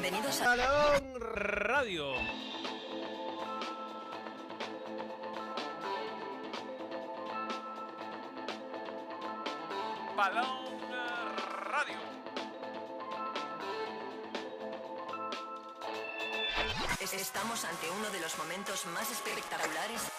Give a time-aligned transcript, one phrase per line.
[0.00, 2.12] Bienvenidos a Balón Radio.
[10.16, 10.80] Balón
[11.64, 11.96] Radio.
[17.00, 20.17] Estamos ante uno de los momentos más espectaculares.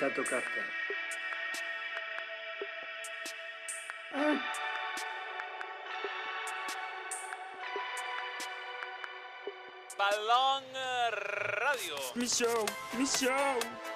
[0.00, 0.60] Evita tocarte.
[9.98, 10.64] Balón
[11.12, 11.96] Radio.
[12.14, 12.64] Mi show,
[12.96, 13.89] mi show.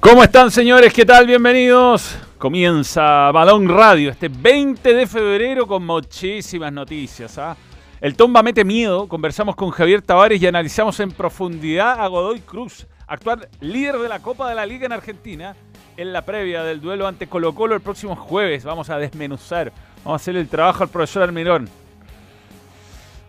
[0.00, 0.94] ¿Cómo están señores?
[0.94, 1.26] ¿Qué tal?
[1.26, 2.16] Bienvenidos.
[2.38, 7.36] Comienza Balón Radio este 20 de febrero con muchísimas noticias.
[7.36, 7.54] ¿ah?
[8.00, 9.06] El Tomba mete miedo.
[9.06, 14.20] Conversamos con Javier Tavares y analizamos en profundidad a Godoy Cruz, actual líder de la
[14.20, 15.54] Copa de la Liga en Argentina,
[15.98, 18.64] en la previa del duelo ante Colo Colo el próximo jueves.
[18.64, 19.70] Vamos a desmenuzar,
[20.02, 21.68] vamos a hacer el trabajo al profesor Almirón.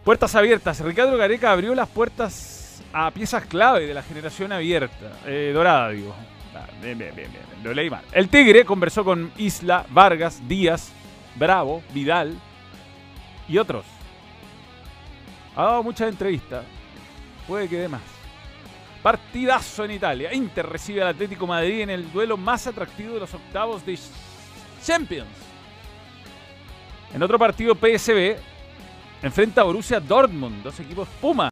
[0.06, 0.80] Puertas abiertas.
[0.80, 6.16] Ricardo Gareca abrió las puertas a piezas clave de la generación abierta, eh, dorada, digo.
[6.82, 8.04] Bien, bien, bien, bien, lo leí mal.
[8.12, 10.92] El Tigre conversó con Isla, Vargas, Díaz,
[11.36, 12.38] Bravo, Vidal
[13.48, 13.86] y otros.
[15.56, 16.66] Ha dado muchas entrevistas.
[17.48, 18.02] Puede que dé más.
[19.02, 20.34] Partidazo en Italia.
[20.34, 23.98] Inter recibe al Atlético Madrid en el duelo más atractivo de los octavos de
[24.84, 25.30] Champions.
[27.14, 28.38] En otro partido, PSB
[29.22, 31.52] enfrenta a Borussia Dortmund, dos equipos Puma.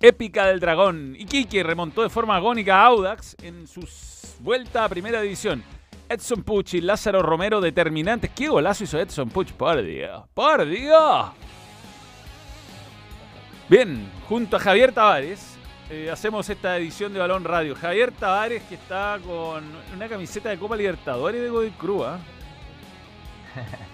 [0.00, 1.14] Épica del Dragón.
[1.18, 3.86] Iquique remontó de forma agónica a Audax en su
[4.40, 5.62] vuelta a primera división.
[6.08, 8.30] Edson Puch y Lázaro Romero determinantes.
[8.34, 9.52] ¿Qué golazo hizo Edson Puch?
[9.52, 10.24] Por Dios.
[10.34, 11.26] Por Dios.
[13.68, 15.56] Bien, junto a Javier Tavares
[15.90, 17.74] eh, hacemos esta edición de Balón Radio.
[17.74, 22.06] Javier Tavares que está con una camiseta de Copa Libertadores de Godoy Cruz.
[22.06, 22.18] ¿ah?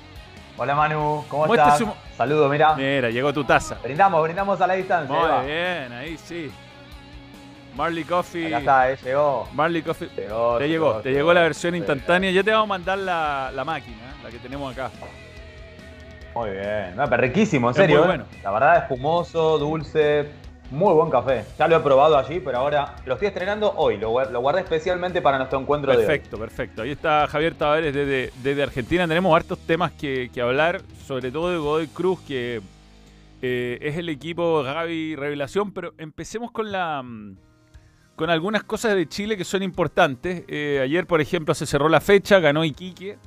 [0.58, 1.78] Hola Manu, ¿cómo estás?
[1.78, 2.74] su- Saludos, mira.
[2.74, 3.76] Mira, llegó tu taza.
[3.82, 5.14] Brindamos, brindamos a la distancia.
[5.14, 5.36] ahí.
[5.38, 6.50] Muy bien, ahí sí.
[7.74, 8.46] Marley Coffee.
[8.46, 9.48] Acá está, eh, llegó.
[9.52, 10.08] Marley Coffee.
[10.16, 12.30] Llegó, Te llegó, te llegó la versión instantánea.
[12.30, 14.24] Ya te vamos a mandar la, la máquina, ¿eh?
[14.24, 14.90] la que tenemos acá.
[16.34, 16.96] Muy bien.
[16.96, 17.96] No, pero riquísimo, en Es serio.
[17.98, 18.06] muy eh.
[18.08, 18.24] bueno.
[18.42, 20.30] La verdad, espumoso, dulce.
[20.70, 21.44] Muy buen café.
[21.58, 23.98] Ya lo he probado allí, pero ahora lo estoy estrenando hoy.
[23.98, 26.04] Lo, guar- lo guardé especialmente para nuestro encuentro de hoy.
[26.06, 26.82] Perfecto, perfecto.
[26.82, 29.06] Ahí está Javier Tavares desde, desde Argentina.
[29.06, 32.60] Tenemos hartos temas que, que hablar, sobre todo de Godoy Cruz, que
[33.42, 37.36] eh, es el equipo Gaby Revelación, pero empecemos con la mm,
[38.16, 40.42] con algunas cosas de Chile que son importantes.
[40.48, 43.18] Eh, ayer, por ejemplo, se cerró la fecha, ganó Iquique,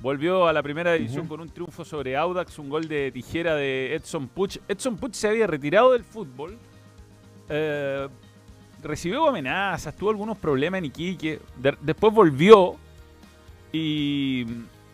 [0.00, 3.94] volvió a la primera división con un triunfo sobre Audax, un gol de tijera de
[3.94, 4.56] Edson Puch.
[4.66, 6.58] Edson Puch se había retirado del fútbol.
[7.50, 8.08] Eh,
[8.82, 12.76] recibió amenazas, tuvo algunos problemas en Iquique, de- después volvió
[13.72, 14.46] y,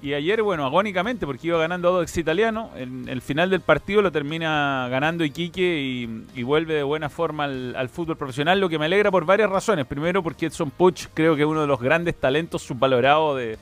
[0.02, 4.10] y ayer, bueno, agónicamente, porque iba ganando Audax Italiano, en el final del partido lo
[4.12, 8.78] termina ganando Iquique y, y vuelve de buena forma al, al fútbol profesional, lo que
[8.78, 9.86] me alegra por varias razones.
[9.86, 13.56] Primero, porque Edson Puch creo que es uno de los grandes talentos subvalorados de,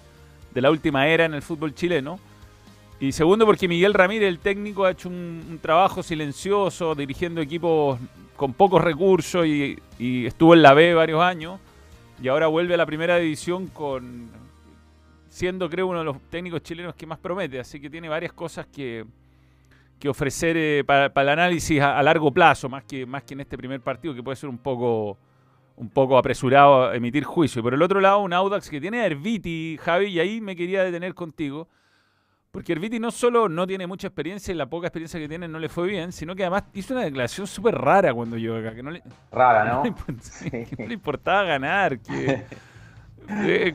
[0.53, 2.19] de la última era en el fútbol chileno.
[3.01, 7.99] Y segundo, porque Miguel Ramírez, el técnico, ha hecho un, trabajo silencioso dirigiendo equipos
[8.37, 11.61] con pocos recursos y, estuvo en la B varios años.
[12.23, 14.29] Y ahora vuelve a la primera división con
[15.29, 17.59] siendo creo uno de los técnicos chilenos que más promete.
[17.59, 19.05] Así que tiene varias cosas que,
[19.99, 23.59] que ofrecer eh, para, el análisis a, largo plazo, más que, más que en este
[23.59, 25.19] primer partido, que puede ser un poco,
[25.77, 27.61] un poco apresurado emitir juicio.
[27.61, 30.55] Y por el otro lado, un Audax que tiene a Erviti, Javi, y ahí me
[30.55, 31.69] quería detener contigo.
[32.55, 35.59] Porque Erviti no solo no tiene mucha experiencia y la poca experiencia que tiene no
[35.59, 38.83] le fue bien, sino que además hizo una declaración súper rara cuando llegó acá, que
[38.85, 39.03] no le,
[39.33, 39.83] Rara, no ¿no?
[39.85, 41.99] le import- sí, que no le importaba ganar.
[42.09, 42.45] Que,
[43.27, 43.73] Eh,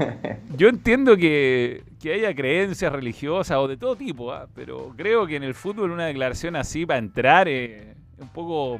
[0.56, 4.48] yo entiendo que, que haya creencias religiosas o de todo tipo, ¿ah?
[4.54, 8.80] pero creo que en el fútbol una declaración así para entrar eh, es un poco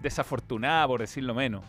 [0.00, 1.62] desafortunada, por decirlo menos.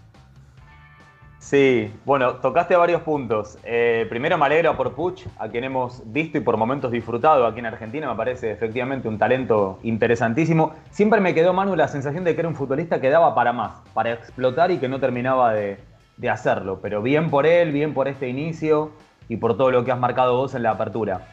[1.39, 3.57] Sí, bueno, tocaste varios puntos.
[3.63, 7.59] Eh, primero me alegro por Puch, a quien hemos visto y por momentos disfrutado aquí
[7.59, 8.09] en Argentina.
[8.09, 10.73] Me parece efectivamente un talento interesantísimo.
[10.91, 13.71] Siempre me quedó, Manu, la sensación de que era un futbolista que daba para más,
[13.93, 15.79] para explotar y que no terminaba de,
[16.17, 16.79] de hacerlo.
[16.81, 18.91] Pero bien por él, bien por este inicio
[19.29, 21.29] y por todo lo que has marcado vos en la apertura.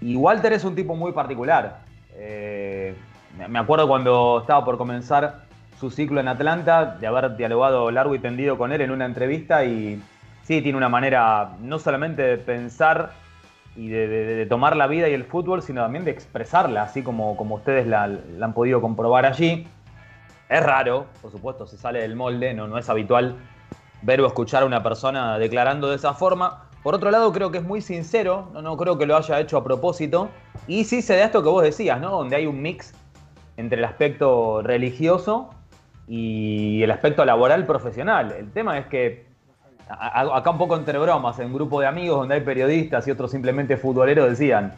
[0.00, 1.78] Y Walter es un tipo muy particular.
[2.16, 2.96] Eh,
[3.48, 5.43] me acuerdo cuando estaba por comenzar
[5.78, 9.64] su ciclo en Atlanta, de haber dialogado largo y tendido con él en una entrevista
[9.64, 10.00] y
[10.42, 13.12] sí, tiene una manera no solamente de pensar
[13.76, 17.56] y de, tomar la vida y el fútbol, sino también de expresarla, así como, como
[17.56, 19.66] ustedes la, la han podido comprobar allí.
[20.48, 23.36] Es raro, por supuesto, se sale del molde, no, no es habitual
[24.02, 26.68] ver o escuchar a una persona declarando de esa forma.
[26.82, 29.56] Por otro lado, creo que es muy sincero, no, no creo que lo haya hecho
[29.56, 30.28] a propósito.
[30.68, 32.10] Y sí se da esto que vos decías, ¿no?
[32.10, 32.94] Donde hay un mix
[33.56, 35.50] entre el aspecto religioso
[36.06, 38.32] y el aspecto laboral profesional.
[38.38, 39.26] El tema es que
[39.88, 43.30] acá un poco entre bromas, en un grupo de amigos donde hay periodistas y otros
[43.30, 44.74] simplemente futboleros decían,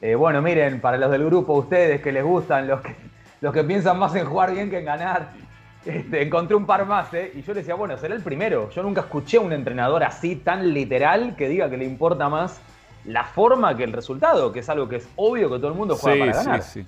[0.00, 2.94] eh, bueno, miren, para los del grupo, ustedes que les gustan, los que,
[3.40, 5.30] los que piensan más en jugar bien que en ganar,
[5.84, 7.32] este, encontré un par más, ¿eh?
[7.34, 8.70] Y yo le decía, bueno, será el primero.
[8.70, 12.60] Yo nunca escuché a un entrenador así tan literal que diga que le importa más
[13.04, 15.96] la forma que el resultado, que es algo que es obvio que todo el mundo
[15.96, 16.62] juega para ganar.
[16.62, 16.86] sí.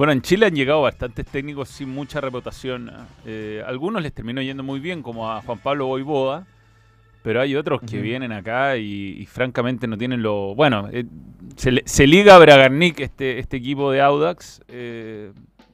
[0.00, 2.90] Bueno, en Chile han llegado bastantes técnicos sin mucha reputación.
[3.26, 6.46] Eh, algunos les terminó yendo muy bien, como a Juan Pablo Boivoda,
[7.22, 10.54] pero hay otros que vienen acá y, y francamente no tienen lo...
[10.54, 11.04] Bueno, eh,
[11.54, 15.32] se, liga a Bragarnik este, este equipo de Audax, eh,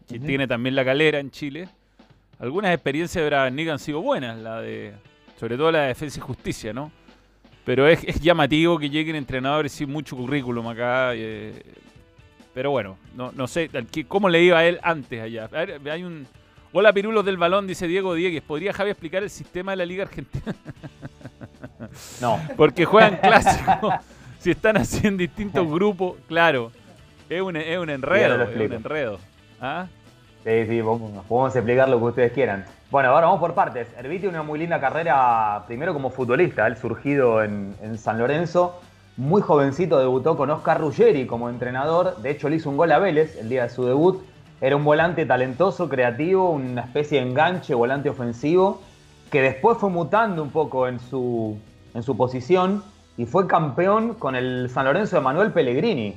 [0.09, 1.69] que tiene también la calera en Chile.
[2.41, 4.93] Algunas experiencias de Bragarnik han sido buenas, la de,
[5.39, 6.91] sobre todo la de Defensa y Justicia, ¿no?
[7.65, 11.15] Pero es, es llamativo que lleguen entrenadores sin mucho currículum acá.
[11.15, 11.63] eh,
[12.57, 15.45] pero bueno, no, no sé, ¿qué- ¿cómo le iba a él antes allá?
[15.45, 16.27] A ver, hay un...
[16.73, 18.41] Hola Pirulos del Balón, dice Diego Diegues.
[18.43, 20.55] ¿Podría Javi explicar el sistema de la Liga Argentina?
[22.23, 23.93] No, Porque juegan clásicos.
[24.39, 26.73] si están así en distintos grupos, claro.
[27.29, 29.19] Es un, es un enredo, es un enredo.
[29.61, 29.87] ¿Ah?
[30.45, 32.65] Sí, sí, podemos explicar lo que ustedes quieran.
[32.91, 33.89] Bueno, ahora vamos por partes.
[33.99, 38.81] Herviti una muy linda carrera, primero como futbolista, él surgido en, en San Lorenzo.
[39.17, 42.19] Muy jovencito debutó con Oscar Ruggeri como entrenador.
[42.19, 44.23] De hecho, le hizo un gol a Vélez el día de su debut.
[44.61, 48.83] Era un volante talentoso, creativo, una especie de enganche, volante ofensivo,
[49.31, 51.59] que después fue mutando un poco en su,
[51.95, 52.83] en su posición
[53.17, 56.15] y fue campeón con el San Lorenzo de Manuel Pellegrini,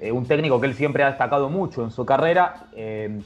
[0.00, 2.64] eh, un técnico que él siempre ha destacado mucho en su carrera.
[2.74, 3.20] Eh,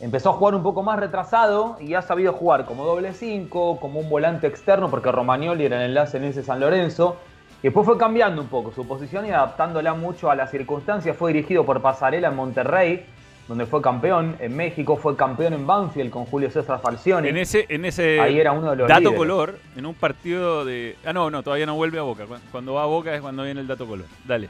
[0.00, 4.00] empezó a jugar un poco más retrasado y ha sabido jugar como doble 5, como
[4.00, 7.16] un volante externo, porque Romagnoli era el enlace en ese San Lorenzo.
[7.62, 11.16] Y después fue cambiando un poco su posición y adaptándola mucho a las circunstancias.
[11.16, 13.04] Fue dirigido por Pasarela en Monterrey,
[13.48, 14.36] donde fue campeón.
[14.40, 17.28] En México fue campeón en Banfield con Julio César Falcioni.
[17.28, 19.18] En ese, en ese Ahí era uno de los dato líderes.
[19.18, 20.96] color, en un partido de...
[21.04, 22.24] Ah, no, no, todavía no vuelve a Boca.
[22.24, 24.06] Cu- Cuando va a Boca es cuando viene el dato color.
[24.26, 24.48] Dale.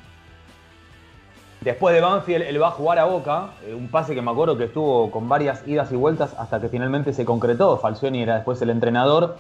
[1.63, 4.57] Después de Banfield, él va a jugar a Boca, eh, un pase que me acuerdo
[4.57, 7.77] que estuvo con varias idas y vueltas hasta que finalmente se concretó.
[7.77, 9.37] Falcioni era después el entrenador.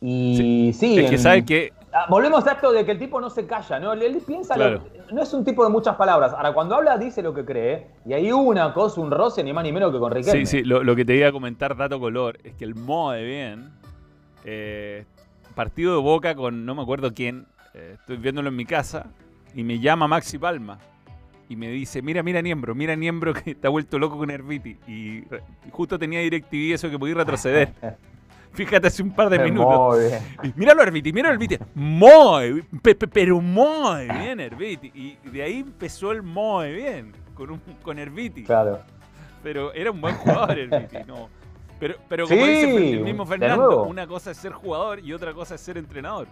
[0.00, 1.72] Y sí, es que sabe que...
[1.96, 3.92] Ah, volvemos a esto de que el tipo no se calla, ¿no?
[3.92, 4.82] Él, piensa, lo-
[5.12, 6.32] no es un tipo de muchas palabras.
[6.32, 7.86] Ahora, cuando habla, dice lo que cree.
[8.04, 10.44] Y hay una cosa, un roce, ni más ni menos que con Riquelme.
[10.44, 13.12] Sí, sí, lo, lo que te iba a comentar, dato color, es que el Mo
[13.12, 13.70] de bien,
[14.44, 15.04] eh,
[15.54, 19.06] partido de Boca con no me acuerdo quién, eh, estoy viéndolo en mi casa,
[19.54, 20.78] y me llama Maxi Palma.
[21.48, 24.78] Y me dice, mira, mira Niembro, mira Niembro que está vuelto loco con Herbiti.
[24.88, 25.26] Y, y
[25.70, 27.72] justo tenía DirecTV eso que podía retroceder.
[28.54, 29.96] Fíjate hace un par de minutos.
[29.96, 30.54] Muy bien.
[30.56, 31.58] Míralo Herbiti, míralo Herbiti.
[31.74, 34.90] Muy, pe- pe- pero muy bien Herbiti.
[34.94, 38.44] Y de ahí empezó el muy bien, con, un, con Herbiti.
[38.44, 38.80] Claro.
[39.42, 41.28] Pero era un buen jugador el Viti, no.
[41.78, 45.34] Pero, pero como Sí, dice el mismo Fernando, una cosa es ser jugador y otra
[45.34, 46.28] cosa es ser entrenador.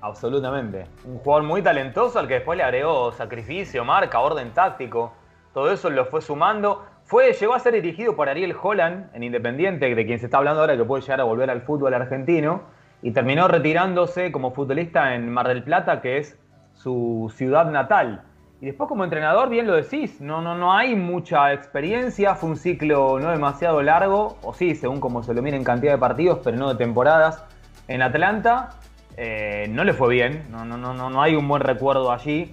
[0.00, 0.86] Absolutamente.
[1.04, 5.12] Un jugador muy talentoso al que después le agregó sacrificio, marca, orden táctico.
[5.52, 6.84] Todo eso lo fue sumando.
[7.06, 10.60] Fue, llegó a ser dirigido por Ariel Holland en Independiente, de quien se está hablando
[10.60, 12.62] ahora que puede llegar a volver al fútbol argentino.
[13.00, 16.36] Y terminó retirándose como futbolista en Mar del Plata, que es
[16.74, 18.24] su ciudad natal.
[18.60, 22.56] Y después como entrenador, bien lo decís, no, no, no hay mucha experiencia, fue un
[22.56, 26.40] ciclo no demasiado largo, o sí, según como se lo mire en cantidad de partidos,
[26.42, 27.44] pero no de temporadas.
[27.86, 28.70] En Atlanta
[29.16, 32.52] eh, no le fue bien, no, no, no, no, no hay un buen recuerdo allí,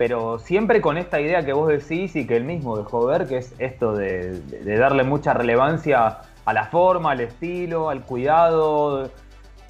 [0.00, 3.36] pero siempre con esta idea que vos decís y que él mismo dejó ver, que
[3.36, 4.40] es esto de,
[4.78, 9.10] darle mucha relevancia a la forma, al estilo, al cuidado,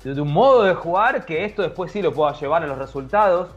[0.04, 3.50] de, un modo de jugar que esto después sí lo pueda llevar a los resultados.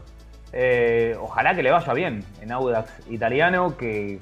[0.52, 4.18] Eh, ojalá que le vaya bien en Audax italiano, que,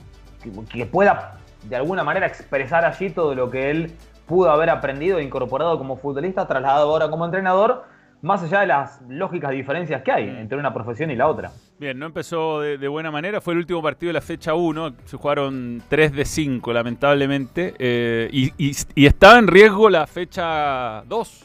[0.70, 5.22] que pueda de alguna manera expresar allí todo lo que él pudo haber aprendido e
[5.22, 7.84] incorporado como futbolista, trasladado ahora como entrenador,
[8.22, 11.50] más allá de las lógicas diferencias que hay entre una profesión y la otra.
[11.78, 13.40] Bien, no empezó de, de buena manera.
[13.40, 14.94] Fue el último partido de la fecha 1.
[15.04, 17.74] Se jugaron 3 de 5, lamentablemente.
[17.78, 21.44] eh, y, y- y estaba en riesgo la fecha 2.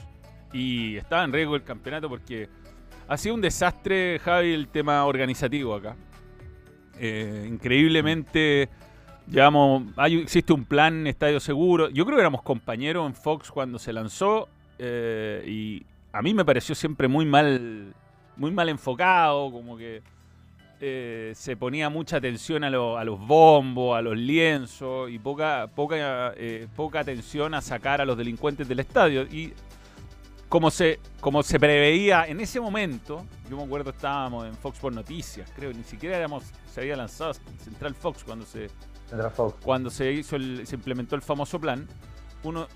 [0.53, 2.47] Y estaba en riesgo el campeonato porque
[3.07, 5.95] ha sido un desastre, Javi, el tema organizativo acá.
[6.99, 8.69] Eh, increíblemente,
[9.97, 11.89] hay, existe un plan Estadio Seguro.
[11.89, 14.47] Yo creo que éramos compañeros en Fox cuando se lanzó.
[14.79, 15.83] eh, y
[16.17, 17.93] a mí me pareció siempre muy mal,
[18.35, 20.01] muy mal enfocado, como que
[20.79, 25.69] eh, se ponía mucha atención a, lo- a los bombos, a los lienzos y poca,
[25.75, 29.23] poca, eh, poca atención a sacar a los delincuentes del estadio.
[29.23, 29.53] Y
[30.49, 34.93] como se, como se preveía en ese momento, yo me acuerdo estábamos en Fox por
[34.93, 37.33] Noticias, creo, ni siquiera éramos, se había lanzado
[37.63, 38.69] Central Fox cuando se,
[39.63, 41.87] cuando se hizo el- se implementó el famoso plan,
[42.43, 42.67] uno,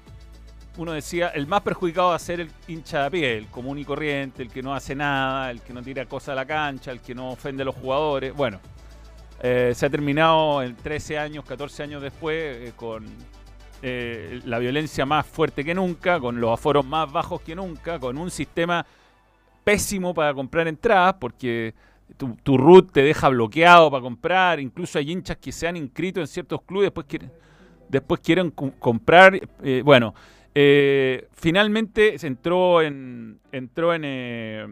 [0.77, 3.85] uno decía, el más perjudicado va a ser el hincha de pie, el común y
[3.85, 7.01] corriente, el que no hace nada, el que no tira cosas a la cancha, el
[7.01, 8.33] que no ofende a los jugadores.
[8.33, 8.59] Bueno,
[9.41, 13.05] eh, se ha terminado en 13 años, 14 años después, eh, con
[13.81, 18.17] eh, la violencia más fuerte que nunca, con los aforos más bajos que nunca, con
[18.17, 18.85] un sistema
[19.63, 21.73] pésimo para comprar entradas, porque
[22.17, 26.19] tu, tu root te deja bloqueado para comprar, incluso hay hinchas que se han inscrito
[26.19, 27.31] en ciertos clubes, después quieren,
[27.89, 30.13] después quieren comprar, eh, bueno,
[30.55, 34.67] eh, finalmente se entró en, entró en, eh,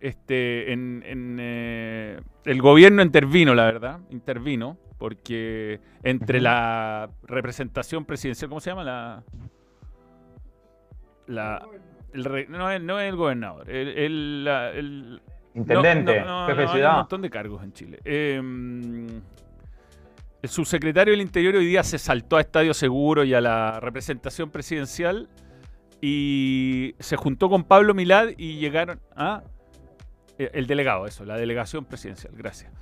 [0.00, 8.48] este, en, en, eh, el gobierno intervino, la verdad, intervino, porque entre la representación presidencial,
[8.48, 8.84] ¿cómo se llama?
[8.84, 9.22] La,
[11.26, 11.66] la,
[12.12, 15.22] el re- no, es, no es el gobernador, el, el- la- el-
[15.52, 17.98] Intendente, no, no, no, jefe de no, hay un montón de cargos en Chile.
[20.42, 24.50] El subsecretario del Interior hoy día se saltó a Estadio Seguro y a la representación
[24.50, 25.28] presidencial
[26.00, 29.42] y se juntó con Pablo Milad y llegaron a...
[30.38, 32.72] eh, El delegado, eso, la delegación presidencial, gracias.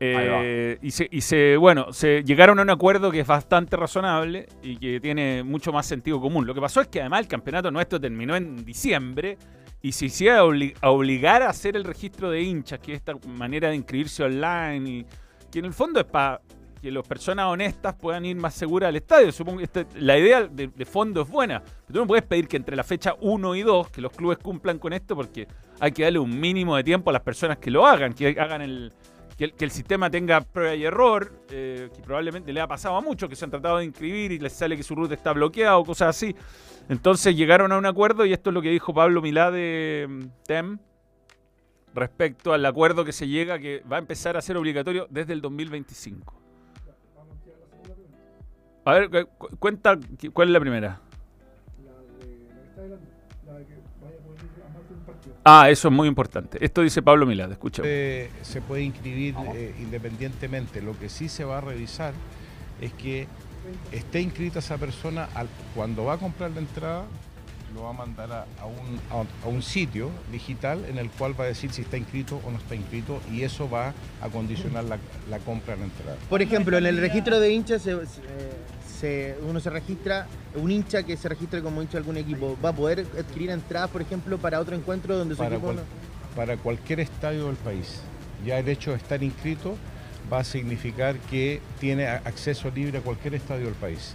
[0.00, 4.48] Eh, y, se, y se, bueno, se llegaron a un acuerdo que es bastante razonable
[4.62, 6.46] y que tiene mucho más sentido común.
[6.46, 9.38] Lo que pasó es que además el campeonato nuestro terminó en diciembre
[9.82, 13.76] y se hiciera obligar a hacer el registro de hinchas, que es esta manera de
[13.76, 15.06] inscribirse online y
[15.50, 16.40] que en el fondo es para
[16.80, 19.32] que las personas honestas puedan ir más seguras al estadio.
[19.32, 22.56] Supongo que esta- la idea de, fondo es buena, pero tú no puedes pedir que
[22.56, 25.46] entre la fecha 1 y 2 que los clubes cumplan con esto porque
[25.80, 28.62] hay que darle un mínimo de tiempo a las personas que lo hagan, que hagan
[28.62, 28.92] el,
[29.36, 32.96] que el, que el sistema tenga prueba y error, eh, que probablemente le ha pasado
[32.96, 35.32] a muchos que se han tratado de inscribir y les sale que su ruta está
[35.32, 36.34] bloqueada o cosas así.
[36.88, 40.22] Entonces llegaron a un acuerdo y esto es lo que dijo Pablo Milá de mm,
[40.46, 40.78] TEM
[41.94, 45.40] respecto al acuerdo que se llega que va a empezar a ser obligatorio desde el
[45.40, 46.47] 2025.
[48.88, 49.98] A ver, cu- cu- cuenta
[50.32, 51.00] cuál es la primera.
[55.44, 56.56] Ah, eso es muy importante.
[56.64, 57.86] Esto dice Pablo Milá, escuchemos.
[57.90, 60.80] Eh, se puede inscribir eh, independientemente.
[60.80, 62.14] Lo que sí se va a revisar
[62.80, 63.26] es que
[63.92, 67.04] esté inscrita esa persona al- cuando va a comprar la entrada,
[67.74, 71.38] lo va a mandar a, a un, a- a un sitio digital en el cual
[71.38, 73.92] va a decir si está inscrito o no está inscrito y eso va
[74.22, 74.96] a condicionar la,
[75.28, 76.16] la compra de la entrada.
[76.30, 78.22] Por ejemplo, en el registro de hinchas se- se-
[78.98, 82.70] se- uno se registra, un hincha que se registre como hincha de algún equipo, ¿va
[82.70, 86.36] a poder adquirir entradas, por ejemplo, para otro encuentro donde su Para, equipo cual- no-
[86.36, 88.00] para cualquier estadio del país.
[88.44, 89.76] Ya el hecho de estar inscrito
[90.32, 94.14] va a significar que tiene acceso libre a cualquier estadio del país.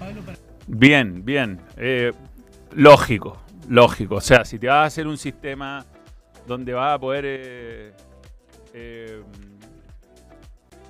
[0.68, 1.60] Bien, bien.
[1.78, 2.12] Eh,
[2.74, 4.16] lógico, lógico.
[4.16, 5.86] O sea, si te vas a hacer un sistema
[6.48, 7.92] donde vas a poder, eh,
[8.74, 9.22] eh,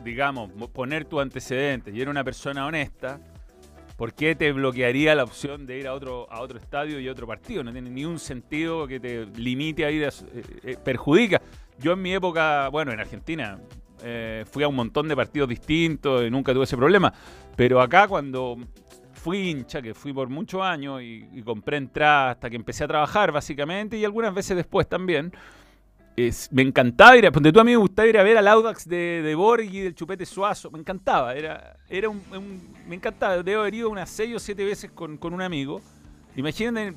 [0.04, 3.20] digamos, mo- poner tus antecedentes y eres una persona honesta,
[4.04, 7.26] ¿por qué te bloquearía la opción de ir a otro, a otro estadio y otro
[7.26, 7.64] partido?
[7.64, 10.12] No tiene ni un sentido que te limite a ir, a,
[10.84, 11.42] perjudica.
[11.80, 13.58] Yo en mi época, bueno, en Argentina,
[14.04, 17.14] eh, fui a un montón de partidos distintos y nunca tuve ese problema.
[17.56, 18.58] Pero acá cuando
[19.14, 22.90] fui hincha, que fui por muchos años y, y compré entradas hasta que empecé a
[22.90, 25.32] trabajar básicamente y algunas veces después también,
[26.16, 28.48] es- me encantaba ir a, ponte tú a mí me gustaba ir a ver al
[28.48, 33.42] Audax de, de Borghi, del Chupete Suazo, me encantaba, era, era un, un- me encantaba,
[33.42, 35.82] debo haber ido unas seis o siete veces con, con un amigo.
[36.36, 36.96] Imaginen,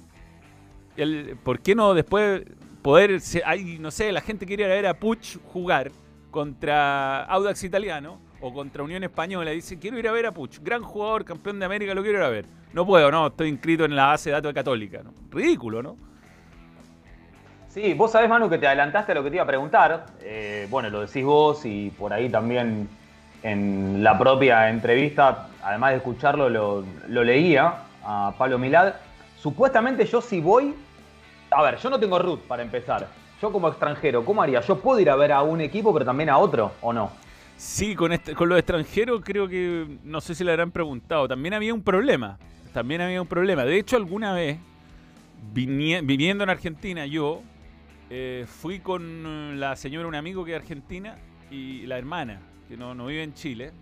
[0.97, 2.43] el, ¿por qué no después
[2.83, 5.91] poder, se- hay, no sé, la gente quiere ir a ver a Puch jugar
[6.31, 10.83] contra Audax Italiano o contra Unión Española, dice, quiero ir a ver a Puch, gran
[10.83, 12.45] jugador, campeón de América, lo quiero ir a ver.
[12.75, 15.03] No puedo, no, estoy inscrito en la base de datos de Católica.
[15.03, 15.15] ¿no?
[15.31, 15.97] Ridículo, ¿no?
[17.77, 20.07] Sí, vos sabés, Manu, que te adelantaste a lo que te iba a preguntar.
[20.23, 22.89] Eh, bueno, lo decís vos y por ahí también
[23.43, 28.95] en la propia entrevista, además de escucharlo, lo, lo leía a Pablo Milad.
[29.39, 30.75] Supuestamente yo si voy...
[31.51, 33.09] A ver, yo no tengo root para empezar.
[33.43, 34.63] Yo como extranjero, ¿cómo haría?
[34.63, 37.11] ¿Yo puedo ir a ver a un equipo pero también a otro o no?
[37.59, 41.53] Sí, con, este, con los extranjeros creo que, no sé si le habrán preguntado, también
[41.53, 42.39] había un problema,
[42.73, 43.67] también había un problema.
[43.67, 44.57] De hecho, alguna vez,
[45.53, 47.43] vinie- viviendo en Argentina, yo
[48.11, 51.17] eh, fui con la señora, un amigo que es argentina,
[51.51, 53.73] y la hermana, que no, no vive en Chile,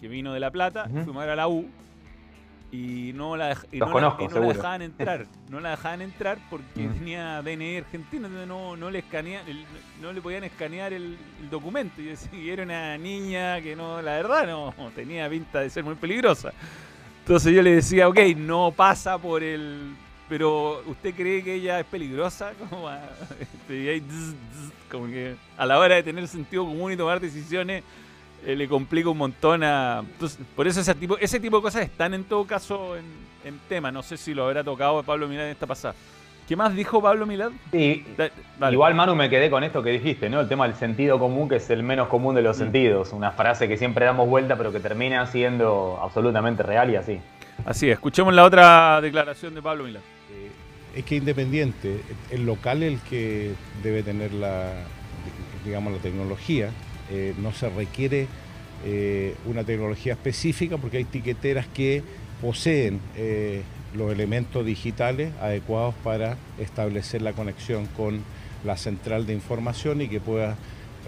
[0.00, 1.04] que vino de La Plata, Ujú.
[1.04, 1.68] fuimos a ver a la U,
[2.70, 4.54] y no la, y no la- conozco, y no la seguro.
[4.56, 6.92] dejaban entrar, no la dejaban entrar porque Mm.
[6.92, 9.64] tenía DNI argentino, entonces no, no le escanea, el-
[10.02, 12.02] no le podían escanear el, el documento.
[12.02, 15.94] Y y era una niña que no, la verdad, no, tenía pinta de ser muy
[15.94, 16.52] peligrosa.
[17.20, 19.94] Entonces yo le decía, ok, no pasa por el.
[20.28, 22.52] Pero ¿usted cree que ella es peligrosa?
[22.70, 23.00] Como, a-
[23.40, 24.34] este, zzz,
[24.90, 27.82] como que a la hora de tener sentido común y tomar decisiones,
[28.46, 30.00] eh, le complica un montón a.
[30.00, 33.04] Entonces, por eso ese tipo, ese tipo de cosas están en todo caso en,
[33.44, 33.90] en tema.
[33.92, 35.94] No sé si lo habrá tocado Pablo Milad en esta pasada.
[36.46, 37.50] ¿Qué más dijo Pablo Milad?
[37.72, 38.72] Sí, Da- dale.
[38.74, 40.40] Igual, Manu, me quedé con esto que dijiste, ¿no?
[40.40, 42.60] El tema del sentido común, que es el menos común de los Mm.
[42.60, 43.12] sentidos.
[43.12, 47.20] Una frase que siempre damos vuelta, pero que termina siendo absolutamente real y así.
[47.66, 50.00] Así es, escuchemos la otra declaración de Pablo Milad.
[50.98, 53.52] Es que independiente, el local es el que
[53.84, 54.72] debe tener la,
[55.64, 56.70] digamos, la tecnología.
[57.08, 58.26] Eh, no se requiere
[58.84, 62.02] eh, una tecnología específica porque hay tiqueteras que
[62.42, 63.62] poseen eh,
[63.94, 68.24] los elementos digitales adecuados para establecer la conexión con
[68.64, 70.56] la central de información y que pueda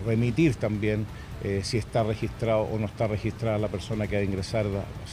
[0.06, 1.04] remitir también
[1.62, 4.66] si está registrado o no está registrada la persona que ha de ingresar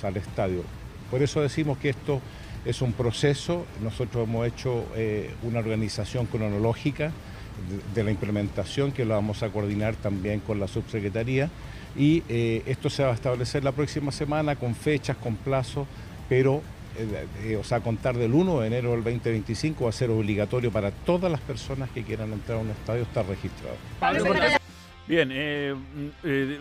[0.03, 0.61] al estadio.
[1.09, 2.21] Por eso decimos que esto
[2.67, 3.65] es un proceso.
[3.81, 7.11] Nosotros hemos hecho eh, una organización cronológica
[7.69, 11.49] de, de la implementación que lo vamos a coordinar también con la subsecretaría
[11.95, 15.87] y eh, esto se va a establecer la próxima semana con fechas, con plazos,
[16.29, 16.61] pero
[17.43, 20.89] eh, o sea, contar del 1 de enero del 2025 va a ser obligatorio para
[20.89, 23.77] todas las personas que quieran entrar a un estadio estar registrados.
[25.07, 26.59] Bien, eh, mm, eh,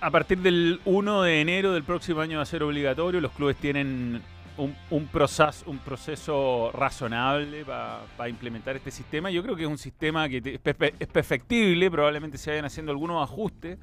[0.00, 3.20] a partir del 1 de enero del próximo año va a ser obligatorio.
[3.20, 4.20] Los clubes tienen
[4.58, 9.30] un, un proceso, razonable para implementar este sistema.
[9.30, 12.92] Yo creo que es un sistema que es, perfe- es perfectible, probablemente se vayan haciendo
[12.92, 13.78] algunos ajustes,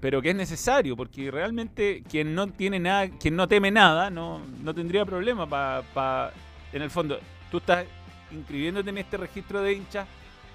[0.00, 4.40] pero que es necesario, porque realmente quien no tiene nada, quien no teme nada, no,
[4.62, 6.32] no tendría problema para,
[6.72, 7.18] en el fondo,
[7.50, 7.84] tú estás
[8.30, 10.06] inscribiéndote en este registro de hinchas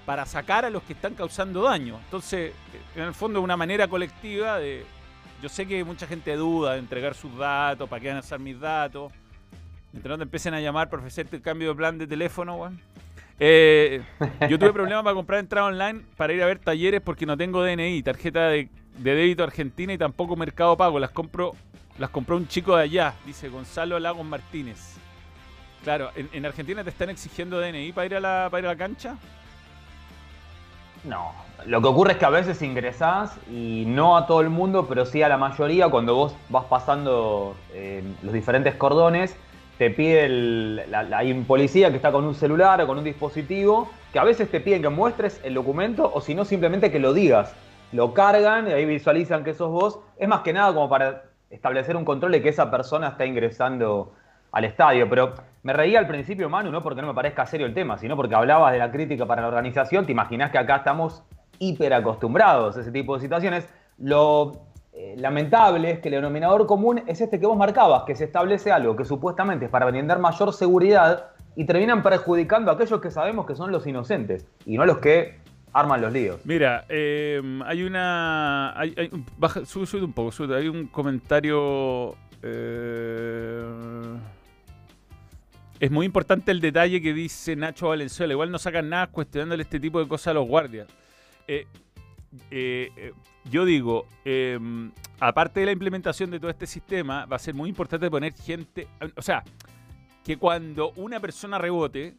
[0.06, 1.98] para sacar a los que están causando daño.
[2.04, 2.52] Entonces,
[2.94, 4.84] en el fondo, una manera colectiva de.
[5.42, 8.38] Yo sé que mucha gente duda de entregar sus datos, para qué van a usar
[8.38, 9.12] mis datos.
[10.02, 12.80] Te empiecen a llamar para ofrecerte el cambio de plan de teléfono, weón.
[13.38, 14.02] Eh,
[14.48, 17.62] yo tuve problemas para comprar entrada online para ir a ver talleres porque no tengo
[17.62, 20.98] DNI, tarjeta de, débito argentina y tampoco Mercado Pago.
[20.98, 21.52] Las compro,
[21.98, 24.96] las compró un chico de allá, dice Gonzalo Lagos Martínez.
[25.82, 28.72] Claro, ¿en, en Argentina te están exigiendo DNI para ir a la, para ir a
[28.72, 29.16] la cancha?
[31.04, 31.32] No,
[31.66, 35.06] lo que ocurre es que a veces ingresás y no a todo el mundo, pero
[35.06, 39.36] sí a la mayoría, cuando vos vas pasando eh, los diferentes cordones,
[39.78, 43.04] te pide el, la- hay un policía que está con un celular o con un
[43.04, 46.98] dispositivo, que a veces te piden que muestres el documento o si no simplemente que
[46.98, 47.54] lo digas.
[47.92, 50.00] Lo cargan y ahí visualizan que sos vos.
[50.18, 54.12] Es más que nada como para establecer un control de que esa persona está ingresando
[54.50, 55.08] al estadio.
[55.08, 58.16] Pero me reía al principio, Manu, no porque no me parezca serio el tema, sino
[58.16, 60.04] porque hablabas de la crítica para la organización.
[60.04, 61.22] Te imaginás que acá estamos
[61.58, 63.68] hiper acostumbrados a ese tipo de situaciones.
[63.98, 64.65] Lo
[64.98, 68.72] eh, lamentable es que el denominador común es este que vos marcabas, que se establece
[68.72, 73.44] algo que supuestamente es para brindar mayor seguridad y terminan perjudicando a aquellos que sabemos
[73.44, 75.36] que son los inocentes y no los que
[75.74, 76.40] arman los líos.
[76.46, 78.72] Mira, eh, hay una.
[78.80, 80.56] Hay, baja, sube, un poco, sube.
[80.56, 82.14] Hay un comentario.
[82.42, 83.62] eh,
[85.78, 88.32] es muy importante el detalle que dice Nacho Valenzuela.
[88.32, 90.88] Igual no sacan nada cuestionándole este tipo de cosas a los guardias.
[91.46, 91.66] Eh,
[93.50, 94.58] yo digo, eh,
[95.20, 98.88] aparte de la implementación de todo este sistema, va a ser muy importante poner gente.
[99.16, 99.42] O sea,
[100.24, 102.14] que cuando una persona rebote,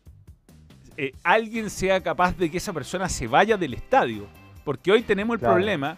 [0.95, 4.27] eh, alguien sea capaz de que esa persona se vaya del estadio.
[4.63, 5.55] Porque hoy tenemos el Claro.
[5.55, 5.97] problema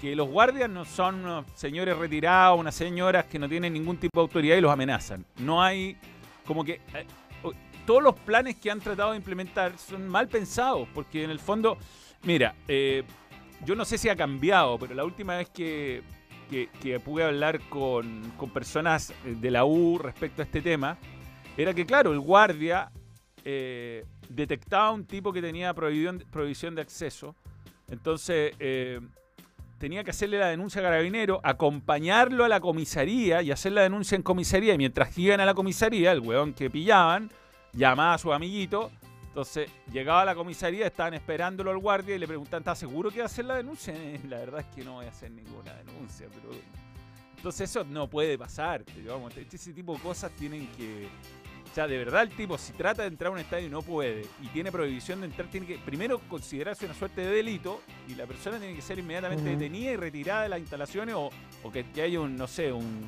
[0.00, 4.20] que los guardias no son unos señores retirados, unas señoras que no tienen ningún tipo
[4.20, 5.24] de autoridad y los amenazan.
[5.38, 5.96] No hay
[6.46, 7.06] como que eh,
[7.86, 11.78] todos los planes que han tratado de implementar son mal pensados, porque en el fondo,
[12.22, 13.04] mira, eh,
[13.64, 16.02] yo no sé si ha cambiado, pero la última vez que,
[16.50, 20.96] que- pude hablar con, con personas eh, de la U respecto a este tema,
[21.56, 22.90] era que, claro, el guardia
[23.44, 27.34] eh, detectaba un tipo que tenía prohibición, prohibición de acceso,
[27.88, 29.00] entonces eh,
[29.78, 34.16] tenía que hacerle la denuncia a Carabinero, acompañarlo a la comisaría y hacer la denuncia
[34.16, 37.30] en comisaría, y mientras iban a la comisaría, el weón que pillaban,
[37.72, 38.90] llamaba a su amiguito,
[39.36, 43.18] entonces llegaba a la comisaría, estaban esperándolo al guardia y le preguntaban, ¿estás seguro que
[43.18, 43.92] va a hacer la denuncia?
[44.30, 46.58] La verdad es que no voy a hacer ninguna denuncia, pero...
[47.36, 51.06] Entonces eso no puede pasar, digamos, ese tipo de cosas tienen que...
[51.70, 53.82] O sea, de verdad el tipo, si trata de entrar a un estadio y no
[53.82, 58.14] puede, y tiene prohibición de entrar, tiene que primero considerarse una suerte de delito, y
[58.14, 61.28] la persona tiene que ser inmediatamente detenida y retirada de las instalaciones, o,
[61.62, 63.04] o que, que haya un, no sé, un...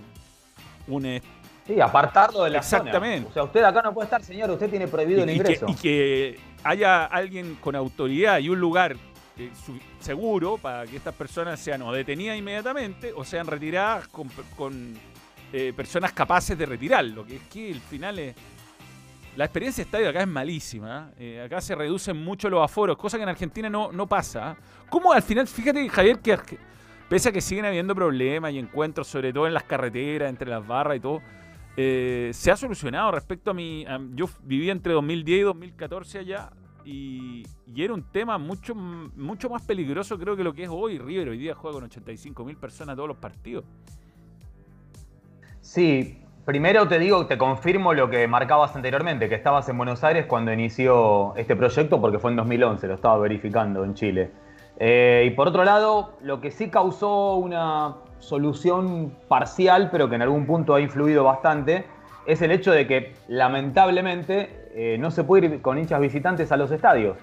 [0.89, 1.23] un eh,
[1.69, 3.19] Sí, apartarlo de la Exactamente.
[3.19, 3.31] zona.
[3.31, 5.41] O sea, usted acá no puede estar, señor, usted tiene prohibido el y, y que,
[5.43, 5.67] ingreso.
[5.69, 8.97] y que haya alguien con autoridad y un lugar
[9.37, 9.51] eh,
[10.01, 14.95] seguro para que estas personas sean o detenidas inmediatamente o sean retiradas con, con,
[15.53, 17.27] eh, personas capaces de retirarlo.
[17.27, 18.35] Que es que el final es.
[19.37, 21.11] La experiencia de estadio acá es malísima.
[21.19, 21.43] ¿eh?
[21.45, 24.57] acá se reducen mucho los aforos, cosa que en Argentina no, no pasa.
[24.89, 26.39] ¿Cómo al final, fíjate, Javier, que
[27.11, 30.67] pese a que siguen habiendo problemas y encuentros, sobre todo en las carreteras, entre las
[30.67, 31.23] barras y todo,
[31.81, 33.87] eh, se ha solucionado respecto a mi.
[34.15, 36.51] yo viví entre 2010 y 2014 allá
[36.85, 37.45] y,
[37.77, 40.99] era un tema mucho, mucho más peligroso, creo que lo que es hoy.
[40.99, 43.65] River hoy día juega con 85 mil personas todos los partidos.
[45.61, 50.27] Sí, primero te digo, te confirmo lo que marcabas anteriormente, que estabas en Buenos Aires
[50.27, 54.33] cuando inició este proyecto, porque fue en 2011, lo estaba verificando en Chile.
[54.81, 60.23] Eh, y por otro lado, lo que sí causó una solución parcial, pero que en
[60.23, 61.85] algún punto ha influido bastante,
[62.27, 66.57] es el hecho de que lamentablemente eh, no se puede ir con hinchas visitantes a
[66.57, 67.17] los estadios.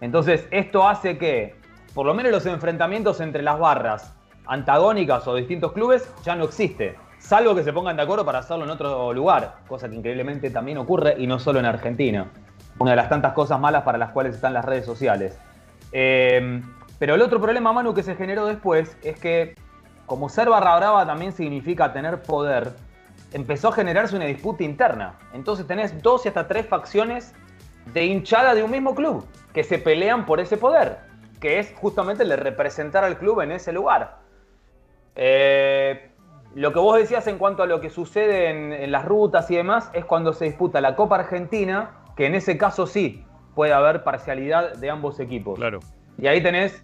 [0.00, 1.54] Entonces, esto hace que,
[1.94, 4.14] por lo menos los enfrentamientos entre las barras
[4.46, 6.96] antagónicas o distintos clubes ya no existe.
[7.18, 10.78] Salvo que se pongan de acuerdo para hacerlo en otro lugar, cosa que increíblemente también
[10.78, 12.30] ocurre y no solo en Argentina.
[12.78, 15.38] Una de las tantas cosas malas para las cuales están las redes sociales.
[15.92, 16.62] Eh,
[16.98, 19.54] pero el otro problema, Manu, que se generó después es que,
[20.08, 22.72] como ser barra brava también significa tener poder,
[23.32, 25.14] empezó a generarse una disputa interna.
[25.32, 27.34] Entonces tenés dos y hasta tres facciones
[27.92, 30.98] de hinchada de un mismo club que se pelean por ese poder,
[31.40, 34.18] que es justamente el de representar al club en ese lugar.
[35.14, 36.10] Eh,
[36.54, 39.56] lo que vos decías en cuanto a lo que sucede en, en las rutas y
[39.56, 44.04] demás es cuando se disputa la Copa Argentina, que en ese caso sí puede haber
[44.04, 45.58] parcialidad de ambos equipos.
[45.58, 45.80] Claro.
[46.16, 46.82] Y ahí tenés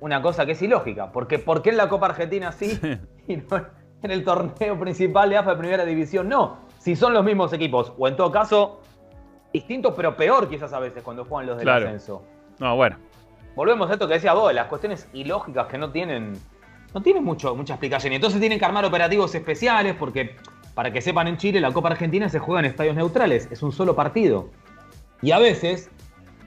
[0.00, 2.78] una cosa que es ilógica, porque ¿por qué en la Copa Argentina sí
[3.28, 3.66] y no
[4.02, 6.58] en el torneo principal de AFA de Primera División no?
[6.78, 8.80] Si son los mismos equipos, o en todo caso,
[9.52, 11.84] distintos pero peor quizás a veces cuando juegan los del Claro.
[11.86, 12.22] ascenso.
[12.58, 12.96] No, bueno.
[13.54, 16.32] Volvemos a esto que decía vos, las cuestiones ilógicas que no tienen,
[16.94, 18.12] no tienen mucho, mucha explicación.
[18.12, 20.36] Y entonces tienen que armar operativos especiales porque,
[20.74, 23.72] para que sepan, en Chile la Copa Argentina se juega en estadios neutrales, es un
[23.72, 24.48] solo partido.
[25.20, 25.90] Y a veces,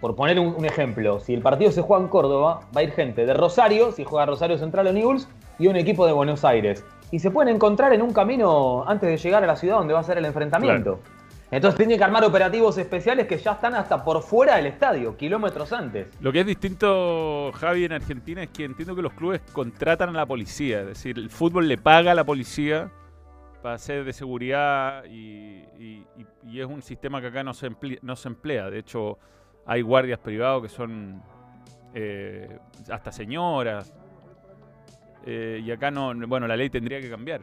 [0.03, 2.91] por poner un, un ejemplo, si el partido se juega en Córdoba, va a ir
[2.91, 6.85] gente de Rosario, si juega Rosario Central o Newell's, y un equipo de Buenos Aires.
[7.09, 10.01] Y se pueden encontrar en un camino antes de llegar a la ciudad donde va
[10.01, 10.99] a ser el enfrentamiento.
[11.51, 15.71] Entonces tienen que armar operativos especiales que ya están hasta por fuera del estadio, kilómetros
[15.71, 16.07] antes.
[16.19, 20.11] Lo que es distinto, Javi, en Argentina es que entiendo que los clubes contratan a
[20.11, 20.81] la policía.
[20.81, 22.91] Es decir, el fútbol le paga a la policía
[23.61, 27.71] para ser de seguridad y, y- y- y es un sistema que acá no se,
[27.71, 28.69] emple- no se emplea.
[28.69, 29.17] De hecho,
[29.65, 31.21] hay guardias privados que son
[31.93, 32.57] eh,
[32.89, 33.93] hasta señoras.
[35.25, 37.41] Eh, y acá no, bueno, la ley tendría que cambiar.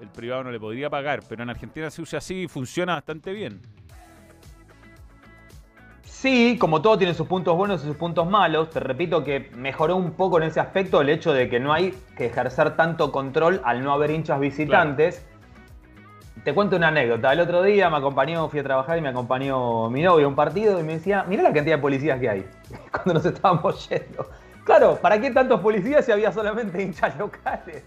[0.00, 3.32] El privado no le podría pagar, pero en Argentina se usa así y funciona bastante
[3.32, 3.60] bien.
[6.02, 8.70] Sí, como todo tiene sus puntos buenos y sus puntos malos.
[8.70, 11.94] Te repito que mejoró un poco en ese aspecto el hecho de que no hay
[12.16, 15.24] que ejercer tanto control al no haber hinchas visitantes.
[16.44, 17.32] Te cuento una anécdota.
[17.32, 20.34] El otro día me acompañó, fui a trabajar y me acompañó mi novio a un
[20.34, 22.46] partido y me decía, mira la cantidad de policías que hay
[22.92, 24.28] cuando nos estábamos yendo.
[24.64, 27.82] Claro, ¿para qué tantos policías si había solamente hinchas locales?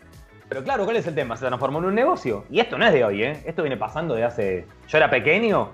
[0.50, 1.38] Pero claro, ¿cuál es el tema?
[1.38, 2.44] Se transformó en un negocio.
[2.50, 3.42] Y esto no es de hoy, ¿eh?
[3.46, 4.68] Esto viene pasando de hace...
[4.88, 5.70] Yo era pequeño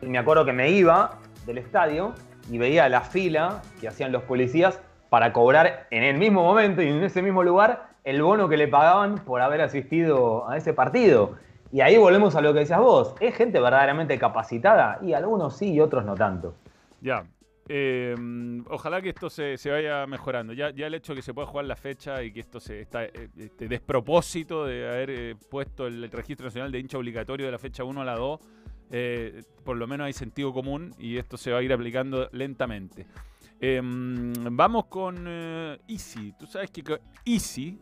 [0.00, 2.14] y me acuerdo que me iba del estadio
[2.50, 6.88] y veía la fila que hacían los policías para cobrar en el mismo momento y
[6.88, 11.36] en ese mismo lugar el bono que le pagaban por haber asistido a ese partido.
[11.74, 13.16] Y ahí volvemos a lo que decías vos.
[13.18, 15.00] ¿Es gente verdaderamente capacitada?
[15.02, 16.54] Y algunos sí y otros no tanto.
[17.00, 17.26] Ya,
[17.66, 18.14] Eh,
[18.68, 20.52] ojalá que esto se, se vaya mejorando.
[20.52, 22.82] Ya, ya el hecho de que se pueda jugar la fecha y que esto se
[22.82, 27.50] está eh, este despropósito de haber eh, puesto el, registro nacional de hincha obligatorio de
[27.50, 28.40] la fecha 1 a la 2,
[28.90, 33.06] eh, por lo menos hay sentido común y esto se va a ir aplicando lentamente.
[33.60, 35.26] Eh, vamos con
[35.88, 36.34] Easy.
[36.38, 37.80] Tú sabes que Easy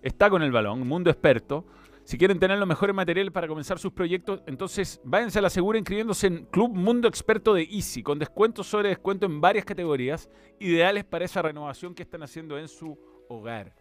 [0.00, 1.66] está con el balón, mundo experto.
[2.04, 5.78] Si quieren tener los mejores materiales para comenzar sus proyectos, entonces váyanse a la segura
[5.78, 10.28] inscribiéndose en Club Mundo Experto de Easy, con descuentos sobre descuento en varias categorías,
[10.60, 12.98] ideales para esa renovación que están haciendo en su
[13.30, 13.74] hogar.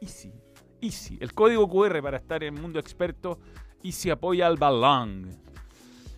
[0.00, 0.32] Easy,
[0.80, 1.18] Easy.
[1.20, 3.40] El código QR para estar en Mundo Experto,
[3.82, 5.30] Easy apoya al balón.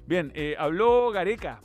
[0.06, 1.62] Bien, eh, habló Gareca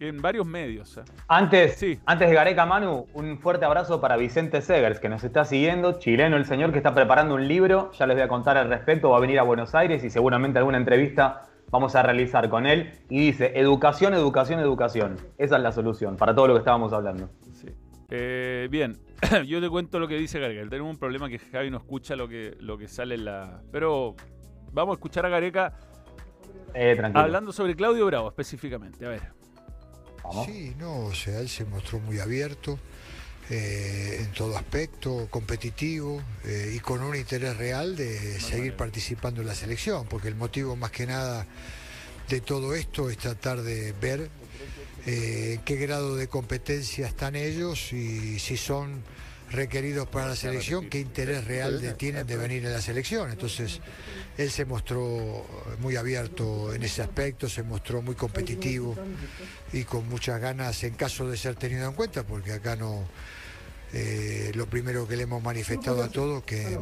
[0.00, 0.96] en varios medios.
[0.98, 1.02] ¿eh?
[1.28, 1.98] Antes, Sí.
[2.06, 6.36] antes de Gareca Manu, un fuerte abrazo para Vicente Segers, que nos está siguiendo, chileno
[6.36, 9.18] el señor que está preparando un libro, ya les voy a contar al respecto, va
[9.18, 12.92] a venir a Buenos Aires y seguramente alguna entrevista vamos a realizar con él.
[13.08, 15.16] Y dice, educación, educación, educación.
[15.38, 17.28] Esa es la solución para todo lo que estábamos hablando.
[17.52, 17.68] Sí.
[18.10, 18.96] Eh, bien,
[19.46, 20.68] yo te cuento lo que dice Gareca.
[20.68, 23.62] Tenemos un problema que Javi no escucha lo que, lo que sale en la...
[23.72, 24.14] Pero
[24.72, 25.72] vamos a escuchar a Gareca
[26.74, 27.24] Eh, tranquilo.
[27.24, 29.04] hablando sobre Claudio Bravo específicamente.
[29.04, 29.35] A ver.
[30.28, 30.46] Vamos.
[30.46, 32.78] Sí, no, o sea, él se mostró muy abierto
[33.48, 39.46] eh, en todo aspecto, competitivo eh, y con un interés real de seguir participando en
[39.46, 41.46] la selección, porque el motivo más que nada
[42.28, 44.28] de todo esto es tratar de ver
[45.06, 49.04] eh, en qué grado de competencia están ellos y si son
[49.50, 53.30] requeridos para la selección, qué interés real de- tienen de venir a la selección.
[53.30, 53.80] Entonces,
[54.36, 55.46] él se mostró
[55.78, 58.96] muy abierto en ese aspecto, se mostró muy competitivo
[59.72, 63.04] y con muchas ganas en caso de ser tenido en cuenta, porque acá no...
[63.92, 66.76] eh, lo primero que le hemos manifestado a todos que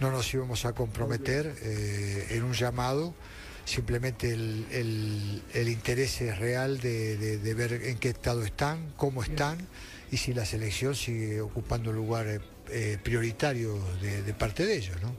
[0.00, 3.14] no nos íbamos a comprometer eh, en un llamado,
[3.64, 8.92] simplemente el, el- el interés es real de, de- de ver en qué estado están,
[8.98, 9.56] cómo están
[10.14, 12.38] y si la selección sigue ocupando un lugar eh,
[12.70, 14.96] eh, prioritario de, parte de ellos.
[15.02, 15.12] ¿no?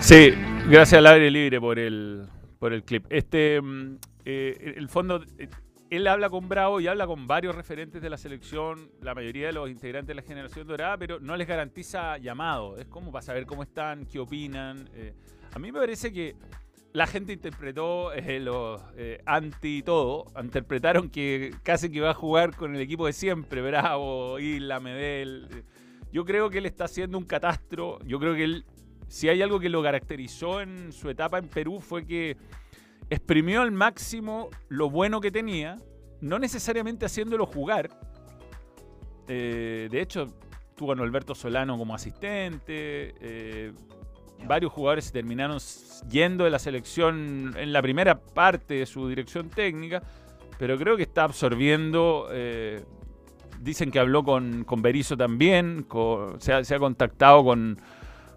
[0.00, 0.30] Sí,
[0.68, 2.24] gracias al aire libre por el,
[2.60, 3.06] por el clip.
[3.10, 5.24] Este, mm, eh, el fondo,
[5.90, 9.54] él habla con Bravo y habla con varios referentes de la selección, la mayoría de
[9.54, 12.78] los integrantes de la generación dorada, pero no les garantiza llamado.
[12.78, 14.88] Es como para saber cómo están, qué opinan.
[15.52, 16.36] a mí me parece que
[16.92, 22.56] la gente interpretó eh, los eh, anti todo, interpretaron que casi que va a jugar
[22.56, 25.48] con el equipo de siempre, Bravo, Isla, Medel.
[25.52, 25.62] eh.
[26.12, 28.00] Yo creo que él está haciendo un catastro.
[28.04, 28.64] Yo creo que él,
[29.06, 32.36] si hay algo que lo caracterizó en su etapa en Perú, fue que
[33.08, 35.76] exprimió al máximo lo bueno que tenía,
[36.20, 37.90] no necesariamente haciéndolo jugar.
[39.28, 40.26] Eh, de hecho,
[40.74, 43.14] tuvo a Norberto Solano como asistente.
[44.46, 45.58] Varios jugadores se terminaron
[46.08, 50.02] yendo de la selección en la primera parte de su dirección técnica,
[50.58, 52.28] pero creo que está absorbiendo.
[52.32, 52.82] eh,
[53.60, 57.78] dicen que habló con, con Berizzo también, con- se, ha, se ha contactado con,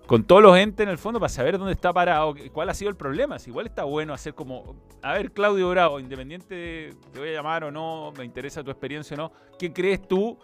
[0.05, 2.89] con todos los entes en el fondo para saber dónde está parado, cuál ha sido
[2.89, 3.37] el problema.
[3.47, 7.63] Igual está bueno hacer como, a ver, Claudio Bravo, independiente de te voy a llamar
[7.63, 10.37] o no, me interesa tu experiencia o no, ¿qué crees tú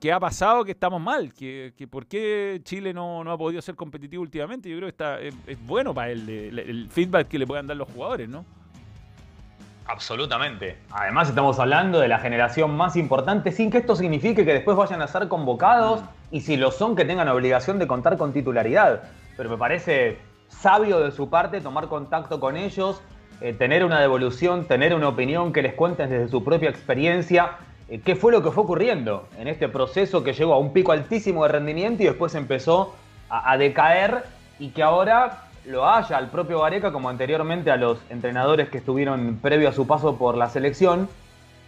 [0.00, 1.34] que, ha pasado que estamos mal?
[1.34, 4.70] ¿Que, que ¿Por qué Chile no, no ha podido ser competitivo últimamente?
[4.70, 5.34] Yo creo que está, es,
[5.66, 8.44] bueno para él el, el feedback que le puedan dar los jugadores, ¿no?
[9.86, 10.78] Absolutamente.
[10.90, 15.02] Además estamos hablando de la generación más importante sin que esto signifique que después vayan
[15.02, 19.02] a ser convocados y si lo son que tengan obligación de contar con titularidad.
[19.36, 23.02] Pero me parece sabio de su parte tomar contacto con ellos,
[23.42, 27.65] eh, tener una devolución, tener una opinión que les cuenten desde su propia experiencia eh,
[28.04, 31.44] qué fue lo que fue ocurriendo en este proceso que llegó a un pico altísimo
[31.44, 32.94] de rendimiento y después empezó
[33.28, 34.24] a, decaer
[34.58, 39.38] y que ahora lo haya al propio Gareca como anteriormente a los entrenadores que estuvieron
[39.40, 41.08] previo a su paso por la selección,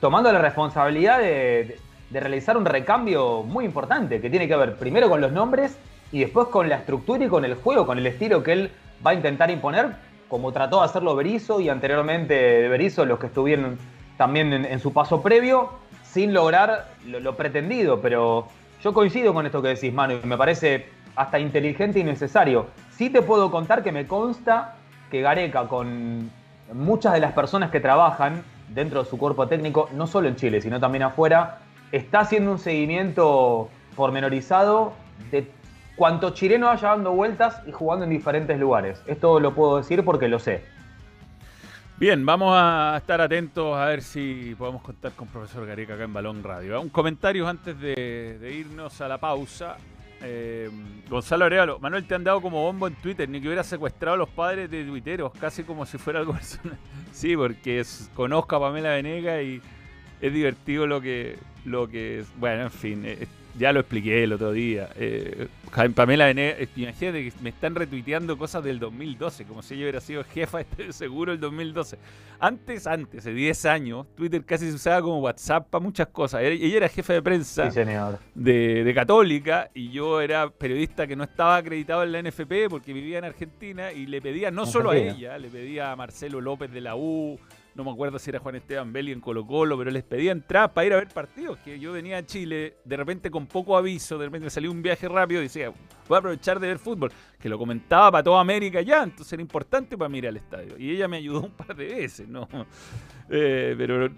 [0.00, 1.78] tomando la responsabilidad de,
[2.10, 5.78] realizar un recambio muy importante que tiene que ver primero con los nombres
[6.10, 8.70] y después con la estructura y con el juego, con el estilo que él
[9.06, 9.94] va a intentar imponer,
[10.28, 13.78] como trató de hacerlo Berizzo y anteriormente de Berizzo los que estuvieron
[14.16, 15.70] también en su paso previo,
[16.12, 18.00] sin lograr lo, pretendido.
[18.00, 18.48] Pero
[18.82, 22.66] yo coincido con esto que decís, Manu, y me parece hasta inteligente y necesario.
[22.90, 24.76] Sí te puedo contar que me consta
[25.10, 26.30] que Gareca, con
[26.72, 30.60] muchas de las personas que trabajan dentro de su cuerpo técnico, no solo en Chile,
[30.60, 31.58] sino también afuera,
[31.92, 34.92] está haciendo un seguimiento pormenorizado
[35.30, 35.50] de
[35.96, 39.02] cuánto chileno vaya dando vueltas y jugando en diferentes lugares.
[39.06, 40.62] Esto lo puedo decir porque lo sé.
[41.98, 46.12] Bien, vamos a estar atentos a ver si podemos contar con profesor Gareca acá en
[46.12, 46.80] Balón Radio.
[46.80, 49.76] Un comentario antes de, irnos a la pausa.
[50.22, 50.70] Eh,
[51.08, 54.18] Gonzalo Arevalo, Manuel, te han dado como bombo en Twitter, ni que hubiera secuestrado a
[54.18, 56.78] los padres de tuiteros, casi como si fuera algo personal.
[57.12, 59.60] Sí, porque es- conozco a Pamela Venega y
[60.20, 62.28] es divertido lo que, lo que es.
[62.38, 63.26] Bueno, en fin, eh,
[63.58, 64.88] ya lo expliqué el otro día.
[64.96, 65.48] Eh,
[65.94, 70.24] Pamela eh, imagínate que me están retuiteando cosas del 2012, como si ella hubiera sido
[70.24, 71.98] jefa de seguro el 2012.
[72.40, 76.42] Antes, antes, de 10 años, Twitter casi se usaba como WhatsApp para muchas cosas.
[76.42, 77.80] Ella- era jefa de prensa Sí,
[78.34, 82.92] de, de Católica y yo era periodista que no estaba acreditado en la NFP porque
[82.92, 86.70] vivía en Argentina y le pedía no solo a ella, le pedía a Marcelo López
[86.70, 87.38] de la U,
[87.78, 90.72] no me acuerdo si era Juan Esteban Belli en Colo Colo, pero les pedía entradas
[90.72, 94.18] para ir a ver partidos, que yo venía a Chile de repente con poco aviso,
[94.18, 95.70] de repente me un viaje rápido y decía,
[96.08, 99.42] voy a aprovechar de ver fútbol, que lo comentaba para toda América ya, entonces era
[99.42, 100.76] importante para ir al estadio.
[100.76, 102.48] Y ella me ayudó un par de veces, ¿no?
[103.30, 104.08] Eh, pero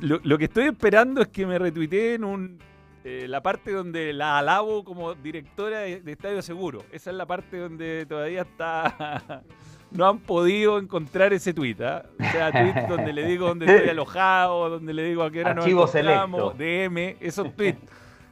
[0.00, 2.58] lo que estoy esperando es que me retuiteen un,
[3.04, 6.84] eh, la parte donde la alabo como directora de, de Estadio Seguro.
[6.90, 9.44] Esa es la parte donde todavía está.
[9.90, 12.04] No han podido encontrar ese tweet, ¿ah?
[12.20, 15.54] O sea, tweet donde le digo dónde estoy alojado, donde le digo a qué hora
[15.54, 16.58] nos Archivo encontramos.
[16.58, 17.80] DM, esos tweets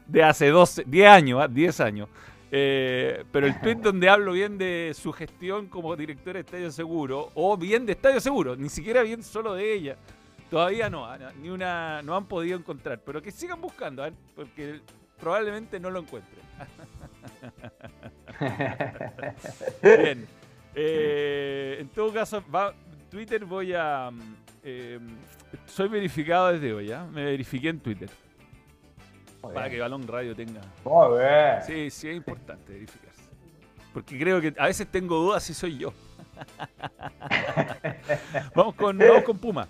[0.06, 1.48] de hace 12, 10 años, ¿ah?
[1.48, 2.08] 10 años.
[2.50, 7.30] Eh, pero el tweet donde hablo bien de su gestión como directora de Estadio Seguro,
[7.34, 9.96] o bien de Estadio Seguro, ni siquiera bien solo de ella,
[10.48, 13.00] todavía no, ah, ni una, no han podido encontrar.
[13.04, 14.80] Pero que sigan buscando, porque
[15.18, 16.44] probablemente no lo encuentren.
[19.82, 20.26] Bien.
[20.78, 22.74] Eh, en todo caso, va-
[23.10, 24.10] Twitter voy a...
[24.62, 24.98] eh,
[25.66, 27.06] soy verificado desde hoy, ¿ah?
[27.10, 28.10] Me verifiqué en Twitter.
[29.42, 29.76] Muy Para bien.
[29.76, 30.60] que Balón Radio tenga...
[30.84, 31.62] Muy bien.
[31.66, 33.22] Sí, sí, es importante verificarse.
[33.94, 35.92] Porque creo que a veces tengo dudas si soy yo.
[38.54, 39.66] vamos, con, vamos con Puma.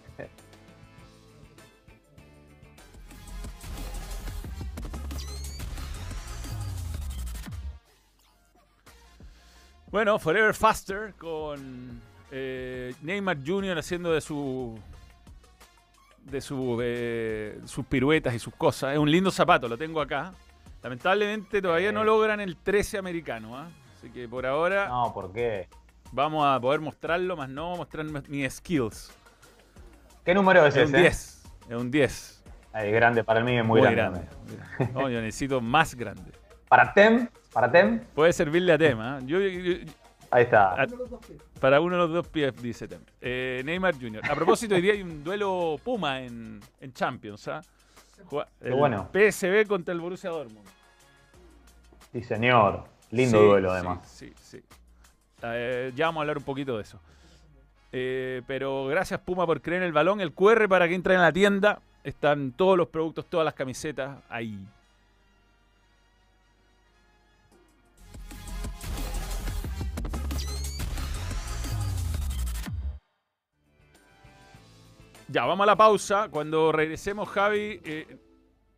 [9.90, 13.78] Bueno, Forever Faster con eh, Neymar Jr.
[13.78, 14.78] haciendo de su
[16.24, 18.92] de su, eh, sus piruetas y sus cosas.
[18.94, 20.32] Es un lindo zapato, lo tengo acá.
[20.82, 22.06] Lamentablemente todavía no Sí.
[22.06, 23.68] logran el 13 americano, ¿ah?
[23.96, 25.68] así que por ahora No, ¿por qué?
[26.12, 29.12] vamos a poder mostrarlo, más no mostrar mis- skills.
[30.24, 31.02] ¿Qué número es, Es un ese?
[31.02, 32.42] 10, es un 10.
[32.72, 34.20] Ahí, grande para mí, es muy, grande.
[34.92, 36.32] No, yo necesito más grande.
[36.68, 39.16] Para Tem, para Tem, Puede servirle a tema.
[39.16, 39.20] ¿ah?
[39.24, 39.92] Yo, yo- yo-
[40.30, 40.74] ahí está.
[40.82, 40.86] a-
[41.58, 43.00] para uno de los dos pies, dice Tem.
[43.18, 44.20] Eh, Neymar Jr.
[44.30, 47.48] A propósito, hoy día hay un duelo Puma en, en Champions.
[47.48, 47.62] ¿ah?
[48.60, 49.08] Bueno.
[49.10, 50.66] PSV contra el Borussia Dortmund.
[52.12, 52.84] Sí, señor.
[53.10, 54.06] Lindo Sí, duelo, sí, además.
[54.06, 54.60] Sí, sí.
[55.42, 57.00] Eh, ya vamos a hablar un poquito de eso.
[57.90, 60.20] Eh, pero gracias Puma por creer en el balón.
[60.20, 61.80] El QR para que entren a la tienda.
[62.04, 64.58] Están todos los productos, todas las camisetas ahí.
[75.36, 76.30] Ya, vamos a la pausa.
[76.30, 78.16] Cuando regresemos, Javi, eh,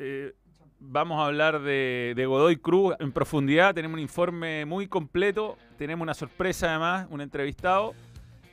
[0.00, 0.34] eh,
[0.80, 3.72] vamos a hablar de, Godoy Cruz en profundidad.
[3.76, 5.56] Tenemos un informe muy completo.
[5.76, 7.94] Tenemos una sorpresa además, un entrevistado.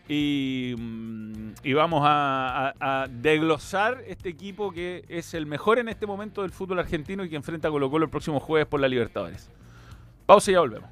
[0.08, 6.06] Y, mm, vamos a, a- a desglosar este equipo que es el mejor en este
[6.06, 8.88] momento del fútbol argentino y que enfrenta a Colo Colo el próximo jueves por la
[8.88, 9.50] Libertadores.
[10.28, 10.92] Pausa y ya volvemos.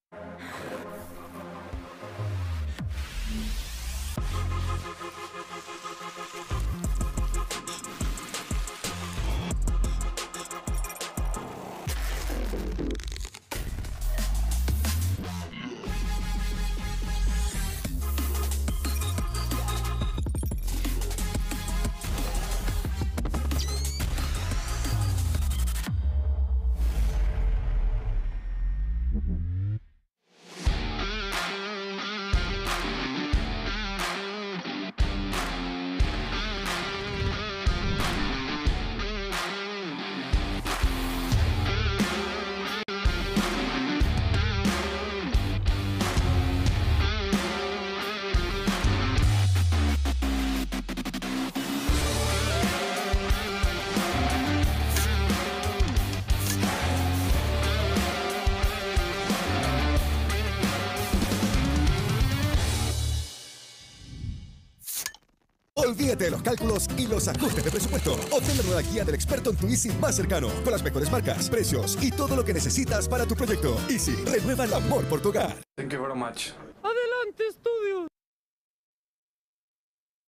[66.97, 68.13] Y los ajustes de presupuesto.
[68.31, 71.49] Obtén la nueva guía del experto en tu Easy más cercano, con las mejores marcas,
[71.49, 73.75] precios y todo lo que necesitas para tu proyecto.
[73.89, 75.55] Easy, renueva el amor por tu hogar.
[75.77, 76.49] Thank you very much.
[76.83, 78.07] Adelante, estudios.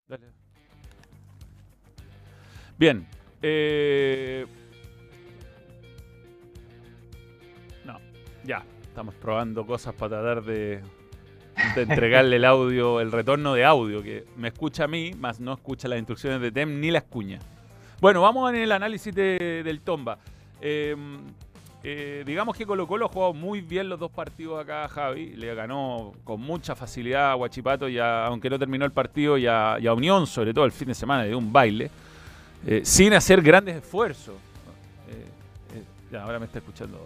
[0.07, 0.27] Dale.
[2.77, 3.07] Bien.
[3.41, 4.45] eh,
[7.85, 7.99] No,
[8.43, 8.63] ya.
[8.83, 10.83] Estamos probando cosas para tratar de,
[11.75, 15.53] de entregarle el audio, el retorno de audio, que me escucha a mí, más no
[15.53, 17.43] escucha las instrucciones de TEM ni las cuñas.
[17.99, 20.17] Bueno, vamos en el análisis de- del Tomba.
[20.61, 20.95] Eh,
[21.83, 25.35] eh, digamos que Colo Colo ha jugado muy bien los dos partidos acá a Javi.
[25.35, 29.47] Le ganó con mucha facilidad a Guachipato, y a- aunque no terminó el partido, y
[29.47, 31.89] a, y a Unión, sobre todo el fin de semana, de un baile,
[32.65, 34.35] eh, sin hacer grandes esfuerzos.
[35.09, 36.99] Eh, ya, ahora me está escuchando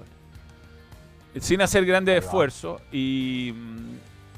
[1.40, 3.54] Sin hacer grandes esfuerzos y,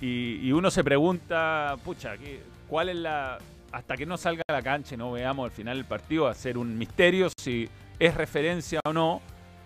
[0.02, 3.38] y, y uno se pregunta, pucha, ¿qué- ¿cuál es la...
[3.72, 6.32] Hasta que no salga a la cancha y no veamos al final del partido, va
[6.32, 7.70] a ser un misterio si
[8.00, 9.22] es referencia o no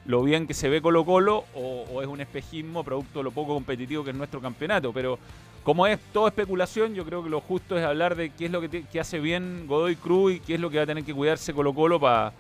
[0.06, 3.54] lo bien que se ve Colo Colo o, es un espejismo producto de lo poco
[3.54, 4.92] competitivo que es nuestro campeonato.
[4.92, 5.18] Pero
[5.64, 8.60] como es todo especulación, yo creo que lo justo es hablar de qué es lo
[8.60, 11.14] que, que hace bien Godoy Cruz y qué es lo que va a tener que
[11.14, 12.34] cuidarse Colo Colo para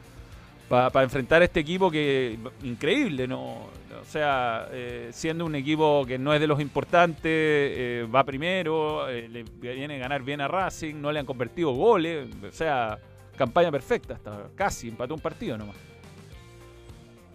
[0.70, 3.70] para enfrentar este equipo que increíble, ¿no?
[4.04, 9.08] O sea, eh, siendo un equipo que no es de los importantes, eh, va primero,
[9.08, 12.98] eh, le viene a ganar bien a Racing, no le han convertido goles, o sea,
[13.38, 15.78] campaña perfecta, hasta casi empató un partido nomás.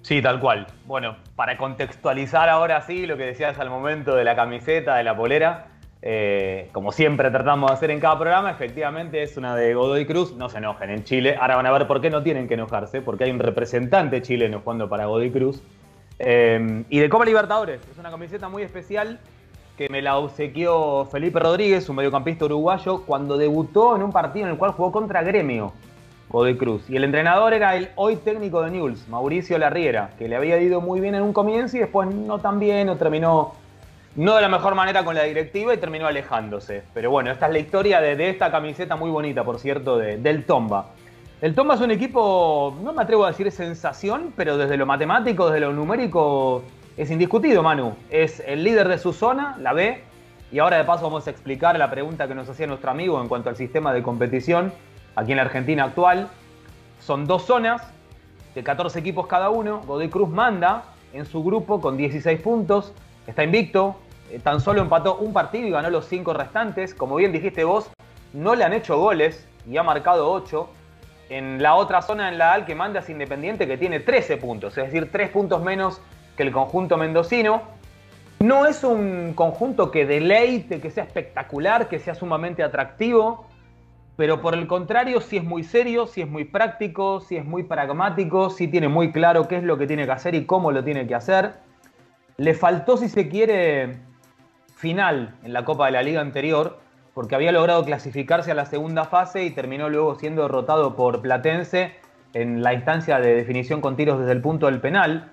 [0.02, 0.66] Sí, tal cual.
[0.86, 5.16] Bueno, para contextualizar ahora sí lo que decías al momento de la camiseta, de la
[5.16, 10.06] polera, eh, como siempre tratamos de hacer en cada programa, efectivamente es una de Godoy
[10.06, 10.34] Cruz.
[10.34, 11.36] No se enojen en Chile.
[11.40, 14.60] Ahora van a ver por qué no tienen que enojarse, porque hay un representante chileno
[14.60, 15.62] jugando para Godoy Cruz.
[16.18, 19.20] Eh, y de Copa Libertadores, es una camiseta muy especial
[19.76, 24.52] que me la obsequió Felipe Rodríguez, un mediocampista uruguayo, cuando debutó en un partido en
[24.52, 25.72] el cual jugó contra Gremio.
[26.30, 26.82] Godoy Cruz.
[26.90, 30.80] Y el entrenador era el hoy técnico de Newell's, Mauricio Larriera, que le había ido
[30.80, 33.54] muy bien en un comienzo y después no tan bien, o terminó
[34.16, 36.82] no de la mejor manera con la directiva y terminó alejándose.
[36.94, 40.44] Pero bueno, esta es la historia de, esta camiseta muy bonita, por cierto, de- del
[40.44, 40.86] Tomba.
[41.40, 45.46] El Tomba es un equipo, no me atrevo a decir sensación, pero desde lo matemático,
[45.50, 46.64] desde lo numérico,
[46.96, 47.94] es indiscutido, Manu.
[48.10, 50.02] Es el líder de su zona, la B,
[50.50, 53.28] y ahora de paso vamos a explicar la pregunta que nos hacía nuestro amigo en
[53.28, 54.72] cuanto al sistema de competición
[55.14, 56.26] aquí en la Argentina actual.
[57.00, 57.82] Son dos zonas
[58.56, 59.80] de 14 equipos cada uno.
[59.86, 60.82] Godoy Cruz manda
[61.12, 62.92] en su grupo con 16 puntos.
[63.28, 63.96] Está invicto.
[64.30, 66.94] eh, tan solo empató un partido y ganó los cinco restantes.
[66.94, 67.90] Como bien dijiste vos,
[68.32, 70.68] no le han hecho goles y ha marcado 8.
[71.28, 74.78] En la otra zona, en la AL, que manda es Independiente, que tiene 13 puntos,
[74.78, 76.00] es decir, 3 puntos menos
[76.38, 77.62] que el conjunto mendocino.
[78.40, 83.46] No es un conjunto que deleite, que sea espectacular, que sea sumamente atractivo,
[84.16, 87.64] pero por el contrario, sí es muy serio, sí es muy práctico, sí es muy
[87.64, 90.82] pragmático, sí tiene muy claro qué es lo que tiene que hacer y cómo lo
[90.82, 91.67] tiene que hacer.
[92.38, 93.96] Le faltó, si se quiere,
[94.76, 96.78] final en la Copa de la Liga anterior,
[97.12, 101.96] porque había logrado clasificarse a la segunda fase y terminó luego siendo derrotado por Platense
[102.34, 105.32] en la instancia de definición con tiros desde el punto del penal.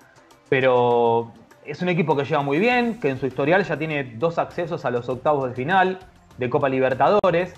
[0.49, 1.31] Pero
[1.63, 4.83] es un equipo que lleva muy bien, que en su historial ya tiene dos accesos
[4.83, 5.99] a los octavos de final
[6.39, 7.53] de Copa Libertadores.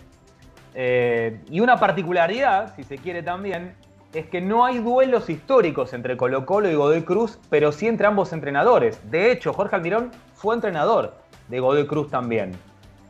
[0.75, 3.75] Eh, y una particularidad, si se quiere también,
[4.17, 8.07] es que no hay duelos históricos entre Colo Colo y Godoy Cruz, pero sí entre
[8.07, 8.99] ambos entrenadores.
[9.11, 11.13] De hecho, Jorge Almirón fue entrenador
[11.47, 12.51] de Godoy Cruz también.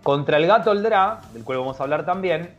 [0.03, 2.51] Contra el Gato Oldrá, del cual vamos a hablar también,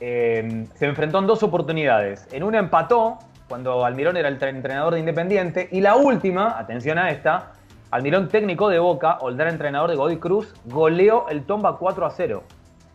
[0.00, 2.26] eh, se enfrentó en dos oportunidades.
[2.32, 3.18] En una empató,
[3.48, 7.52] cuando Almirón era el tre- entrenador de Independiente, y la última, atención a esta,
[7.90, 12.42] Almirón técnico de Boca, Oldrá entrenador de Godoy Cruz, goleó el Tomba 4 a 0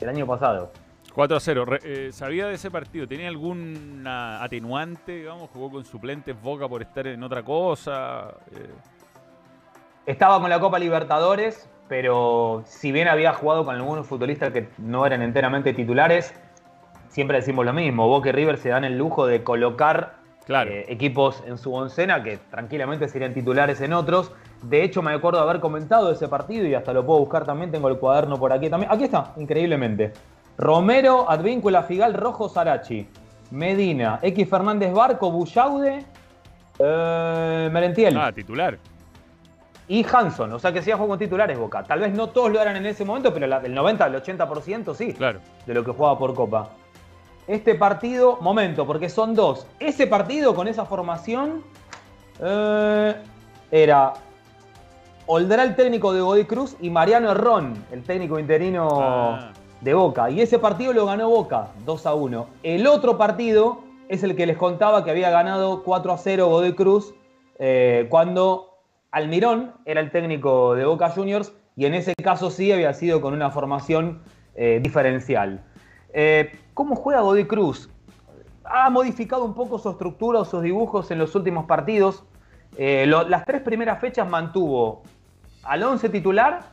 [0.02, 0.72] el año pasado.
[1.14, 1.66] 4 a 0.
[1.66, 3.08] Re- eh, ¿Sabía de ese partido?
[3.08, 5.50] ¿Tenía alguna atenuante, digamos?
[5.52, 8.34] ¿Jugó con suplentes Boca por estar en otra cosa?
[8.52, 8.70] Eh,
[10.06, 15.06] Estaba con la Copa Libertadores, pero si bien había jugado con algunos futbolistas que no
[15.06, 16.34] eran enteramente titulares,
[17.10, 18.08] siempre decimos lo mismo.
[18.08, 20.16] Boca y River se dan el lujo de colocar
[20.68, 24.32] eh, equipos en su oncena que tranquilamente serían titulares en otros.
[24.64, 27.72] De hecho, me acuerdo haber comentado ese partido y hasta lo puedo buscar también.
[27.72, 28.92] Tengo el cuaderno por aquí también.
[28.92, 30.12] Aquí está, increíblemente.
[30.60, 33.08] Romero, Advíncula, Figal, Rojo, Sarachi.
[33.52, 36.06] Medina, X Fernández Barco, Bullaude,
[36.78, 38.16] eh, Merentiel.
[38.18, 38.78] Ah, titular.
[39.88, 41.84] Y Hanson, o sea que sí jugó con titulares Boca.
[41.84, 45.14] Tal vez no todos lo eran en ese momento, pero el 90, el 80% sí.
[45.14, 45.40] Claro.
[45.66, 46.70] De lo que jugaba por Copa.
[47.48, 49.66] Este partido, momento, porque son dos.
[49.80, 51.64] Ese partido con esa formación
[52.40, 53.16] eh,
[53.72, 54.14] era
[55.26, 59.52] Oldrá el técnico de Godoy Cruz y Mariano Herrón, el técnico interino Ah.
[59.82, 60.30] De Boca.
[60.30, 62.48] Y ese partido lo ganó Boca, 2 a 1.
[62.64, 66.74] El otro partido es el que les contaba que había ganado 4 a 0 Godoy
[66.74, 67.14] Cruz
[67.60, 68.80] eh, cuando
[69.12, 73.34] Almirón era el técnico de Boca Juniors y en ese caso sí había sido con
[73.34, 74.22] una formación
[74.56, 75.64] eh, diferencial.
[76.12, 77.90] Eh, ¿Cómo juega Godoy Cruz?
[78.66, 82.24] Ha modificado un poco su estructura o sus dibujos en los últimos partidos.
[82.78, 85.02] Las tres primeras fechas mantuvo
[85.64, 86.70] al 11 titular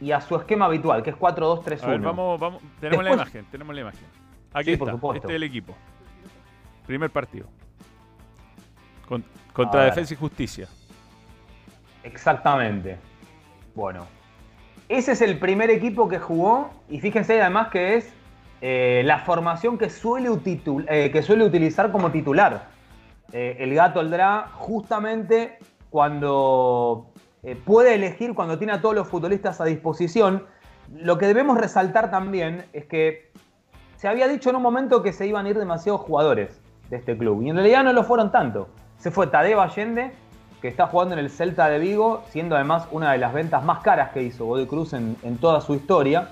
[0.00, 1.82] y a su esquema habitual, que es 4-2-3-1.
[1.82, 2.62] A ver, vamos, vamos.
[2.80, 4.04] Tenemos la imagen, tenemos la imagen.
[4.52, 5.26] Aquí Sí, está, por supuesto.
[5.26, 5.74] este es el equipo.
[6.86, 7.46] Primer partido.
[9.08, 9.84] Con- contra.
[9.84, 10.68] Defensa y Justicia.
[12.04, 12.96] Exactamente.
[13.74, 14.06] Bueno,
[14.88, 18.12] ese es el primer equipo que jugó y fíjense además que es
[18.60, 20.30] eh, la formación que suele,
[20.88, 22.68] eh, que suele utilizar como titular.
[23.32, 25.58] Eh, el gato Aldrá justamente
[25.90, 27.07] cuando
[27.42, 30.44] eh, puede elegir, cuando tiene a todos los futbolistas a disposición.
[30.92, 33.30] Lo que debemos resaltar también es que
[33.96, 37.16] se había dicho en un momento que se iban a ir demasiados jugadores de este
[37.16, 38.68] club y en realidad no lo fueron tanto.
[38.96, 40.12] Se fue Tadeo Allende,
[40.60, 43.80] que está jugando en el Celta de Vigo, siendo además una de las ventas más
[43.80, 46.30] caras que hizo Godoy Cruz en, en toda su historia.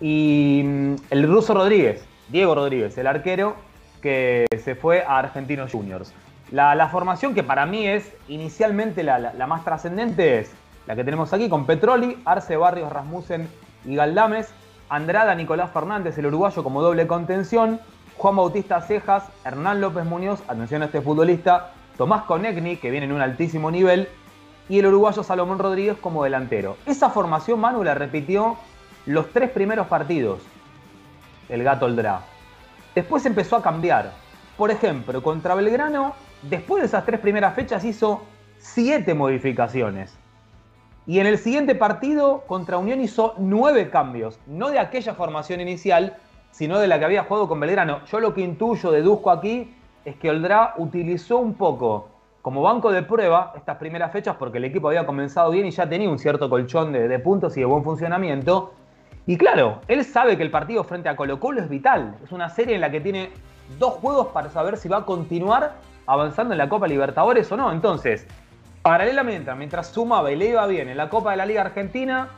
[0.00, 3.56] Y mm, el ruso Rodríguez, Diego Rodríguez, el arquero,
[4.02, 6.12] que se fue a Argentinos Juniors.
[6.52, 10.52] La, formación que para mí es inicialmente la, más trascendente es
[10.86, 13.48] la que tenemos aquí con Petroli, Arce Barrios, Rasmussen
[13.84, 14.52] y Galdames,
[14.88, 17.80] Andrada, Nicolás Fernández, el uruguayo como doble contención,
[18.16, 23.12] Juan Bautista Cejas, Hernán López Muñoz, atención a este futbolista, Tomás Conegni, que viene en
[23.12, 24.08] un altísimo nivel,
[24.68, 26.76] y el uruguayo Salomón Rodríguez como delantero.
[26.86, 28.56] Esa formación Manu la repitió
[29.06, 30.40] los tres primeros partidos,
[31.48, 32.20] el gato Oldrá.
[32.94, 34.12] Después empezó a cambiar.
[34.56, 38.22] Por ejemplo, contra Belgrano, después de esas tres primeras fechas hizo
[38.58, 40.16] siete modificaciones.
[41.06, 46.16] Y en el siguiente partido contra Unión hizo nueve cambios, no de aquella formación inicial,
[46.50, 48.04] sino de la que había jugado con Belgrano.
[48.06, 49.72] Yo lo que intuyo, deduzco aquí,
[50.04, 52.08] es que Oldrá utilizó un poco
[52.42, 55.88] como banco de prueba estas primeras fechas porque el equipo había comenzado bien y ya
[55.88, 58.72] tenía un cierto colchón de, de puntos y de buen funcionamiento.
[59.26, 62.16] Y claro, él sabe que el partido frente a Colo Colo es vital.
[62.22, 63.30] Es una serie en la que tiene
[63.78, 65.74] dos juegos para saber si va a continuar
[66.06, 67.72] avanzando en la Copa Libertadores o no.
[67.72, 68.26] Entonces,
[68.82, 72.28] paralelamente, mientras sumaba y le iba bien en la Copa de la Liga Argentina,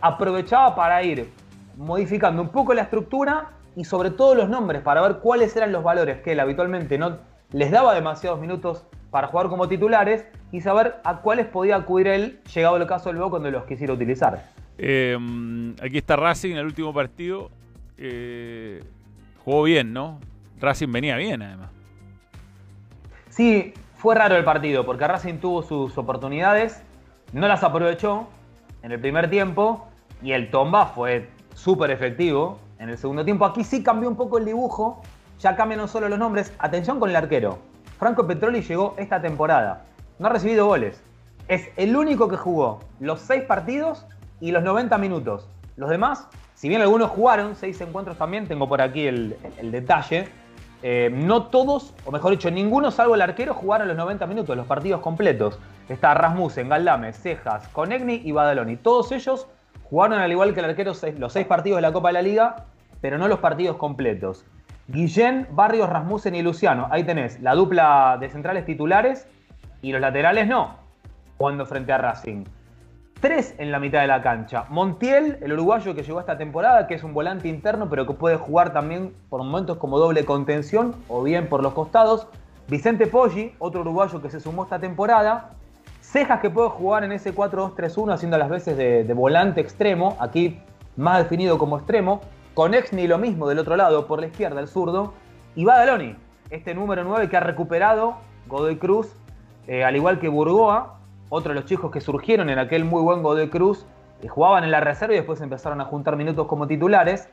[0.00, 1.30] aprovechaba para ir
[1.76, 5.84] modificando un poco la estructura y sobre todo los nombres para ver cuáles eran los
[5.84, 7.18] valores que él habitualmente no
[7.52, 12.40] les daba demasiados minutos para jugar como titulares y saber a cuáles podía acudir él,
[12.54, 14.44] llegado el caso del luego cuando los quisiera utilizar.
[14.76, 15.16] Eh,
[15.82, 17.50] aquí está Racing en el último partido.
[17.96, 18.82] Eh,
[19.44, 20.20] jugó bien, ¿no?
[20.60, 21.70] Racing venía bien, además.
[23.38, 26.82] Sí, fue raro el partido porque Racing tuvo sus oportunidades,
[27.32, 28.26] no las aprovechó
[28.82, 29.86] en el primer tiempo
[30.20, 33.44] y el Tomba fue súper efectivo en el segundo tiempo.
[33.44, 35.02] Aquí sí cambió un poco el dibujo,
[35.38, 36.52] ya cambian no solo los nombres.
[36.58, 37.60] Atención con el arquero.
[37.96, 39.84] Franco Petroli llegó esta temporada.
[40.18, 41.00] No ha recibido goles.
[41.46, 44.04] Es el único que jugó los seis partidos
[44.40, 45.46] y los 90 minutos.
[45.76, 50.28] Los demás, si bien algunos jugaron, seis encuentros también, tengo por aquí el, el detalle.
[50.82, 54.66] Eh, no todos, o mejor dicho, ninguno salvo el arquero jugaron los 90 minutos, los
[54.66, 55.58] partidos completos.
[55.88, 58.76] Está Rasmussen, Galdame, Cejas, Conegni y Badaloni.
[58.76, 59.46] Todos ellos
[59.90, 62.66] jugaron al igual que el arquero los seis partidos de la Copa de la Liga,
[63.00, 64.44] pero no los partidos completos.
[64.86, 66.88] Guillén, Barrios, Rasmussen y Luciano.
[66.90, 69.26] Ahí tenés la dupla de centrales titulares
[69.82, 70.76] y los laterales no,
[71.36, 72.44] jugando frente a Racing.
[73.20, 74.66] Tres en la mitad de la cancha.
[74.68, 78.36] Montiel, el uruguayo que llegó esta temporada, que es un volante interno, pero que puede
[78.36, 82.28] jugar también por momentos como doble contención o bien por los costados.
[82.68, 85.50] Vicente Poggi, otro uruguayo que se sumó esta temporada.
[86.00, 90.60] Cejas que puede jugar en ese 4-2-3-1 haciendo las veces de, volante extremo, aquí
[90.96, 92.20] más definido como extremo.
[92.54, 95.14] Con Exni lo mismo del otro lado, por la izquierda, el zurdo.
[95.56, 96.14] Y Badaloni,
[96.50, 99.12] este número 9 que ha recuperado Godoy Cruz,
[99.66, 100.97] eh, al igual que Burgoa,
[101.28, 103.86] otro de los chicos que surgieron en aquel muy buen Godoy Cruz,
[104.22, 107.28] eh, jugaban en la reserva y después empezaron a juntar minutos como titulares.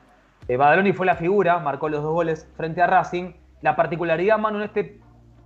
[0.47, 3.33] Eh, Badaloni fue la figura, marcó los dos goles frente a Racing.
[3.61, 5.01] La particularidad, Manu, en, este,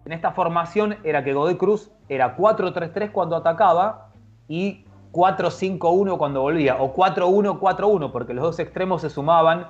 [0.06, 4.10] en esta formación era que Godoy Cruz era 4-3-3 cuando atacaba
[4.48, 9.68] y 4-5-1 cuando volvía, o 4-1-4-1, porque los dos extremos se sumaban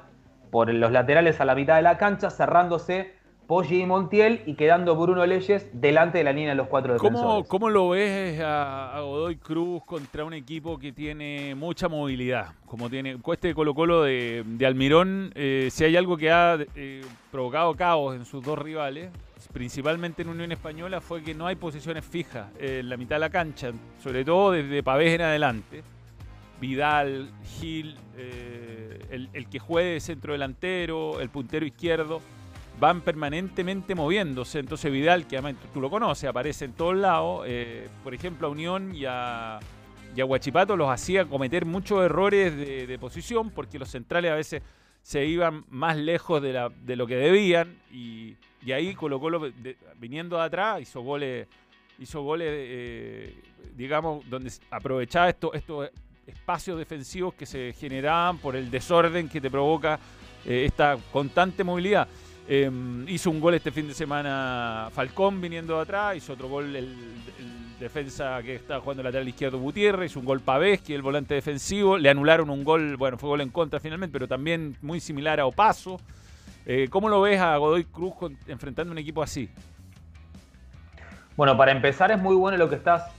[0.52, 3.14] por los laterales a la mitad de la cancha, cerrándose
[3.50, 7.26] Poggi y Montiel y quedando Bruno Leyes delante de la línea de los cuatro defensores.
[7.26, 12.50] ¿Cómo, cómo lo ves a, a Godoy Cruz contra un equipo que tiene mucha movilidad?
[12.68, 17.02] Como tiene este Colo Colo de, de Almirón, eh, si hay algo que ha eh,
[17.32, 19.10] provocado caos en sus dos rivales,
[19.52, 23.32] principalmente en Unión Española, fue que no hay posiciones fijas en la mitad de la
[23.32, 23.72] cancha,
[24.04, 25.82] sobre todo desde Pavés en adelante.
[26.62, 32.22] Vidal, Gil, eh, el, el que juegue de centro delantero, el puntero izquierdo,
[32.80, 34.60] van permanentemente moviéndose.
[34.60, 37.46] Entonces Vidal, que además tú lo conoces, aparece en todos lados.
[37.48, 39.60] eh, por ejemplo, a Unión y a,
[40.16, 44.62] y a Huachipato los hacía cometer muchos errores de, posición porque los centrales a veces
[45.02, 48.36] se iban más lejos de, lo que debían y,
[48.74, 49.20] ahí Colo
[49.98, 51.48] viniendo de atrás hizo goles,
[51.98, 53.36] hizo goles eh,
[53.76, 55.90] digamos, donde aprovechaba estos, estos
[56.28, 60.00] espacios defensivos que se generaban por el desorden que te provoca
[60.46, 62.08] eh, esta constante movilidad.
[62.52, 62.68] Eh,
[63.08, 66.98] hizo un gol este fin de semana Falcón viniendo de atrás, hizo otro gol el,
[67.80, 72.10] defensa que estaba jugando lateral izquierdo Gutiérrez, hizo un gol es el volante defensivo, le
[72.10, 76.02] anularon un gol, bueno, fue gol en contra finalmente, pero también muy similar a Opaso.
[76.66, 78.16] Eh, ¿Cómo lo ves a Godoy Cruz
[78.48, 79.48] enfrentando un equipo así?
[81.38, 83.12] Bueno, para empezar es muy bueno lo que estás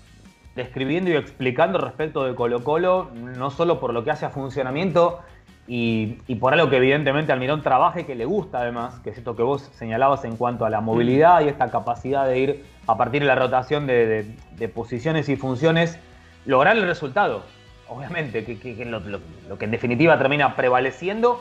[0.57, 5.21] describiendo y explicando respecto de Colo Colo, no solo por lo que hace a funcionamiento
[5.67, 9.37] y, por algo que evidentemente Almirón trabaja y que le gusta además, que es esto
[9.37, 13.21] que vos señalabas en cuanto a la movilidad y esta capacidad de ir a partir
[13.23, 14.27] de la rotación de,
[14.75, 15.99] posiciones y funciones,
[16.45, 17.43] lograr el resultado,
[17.89, 19.01] obviamente, que, lo-
[19.49, 21.41] lo que en definitiva termina prevaleciendo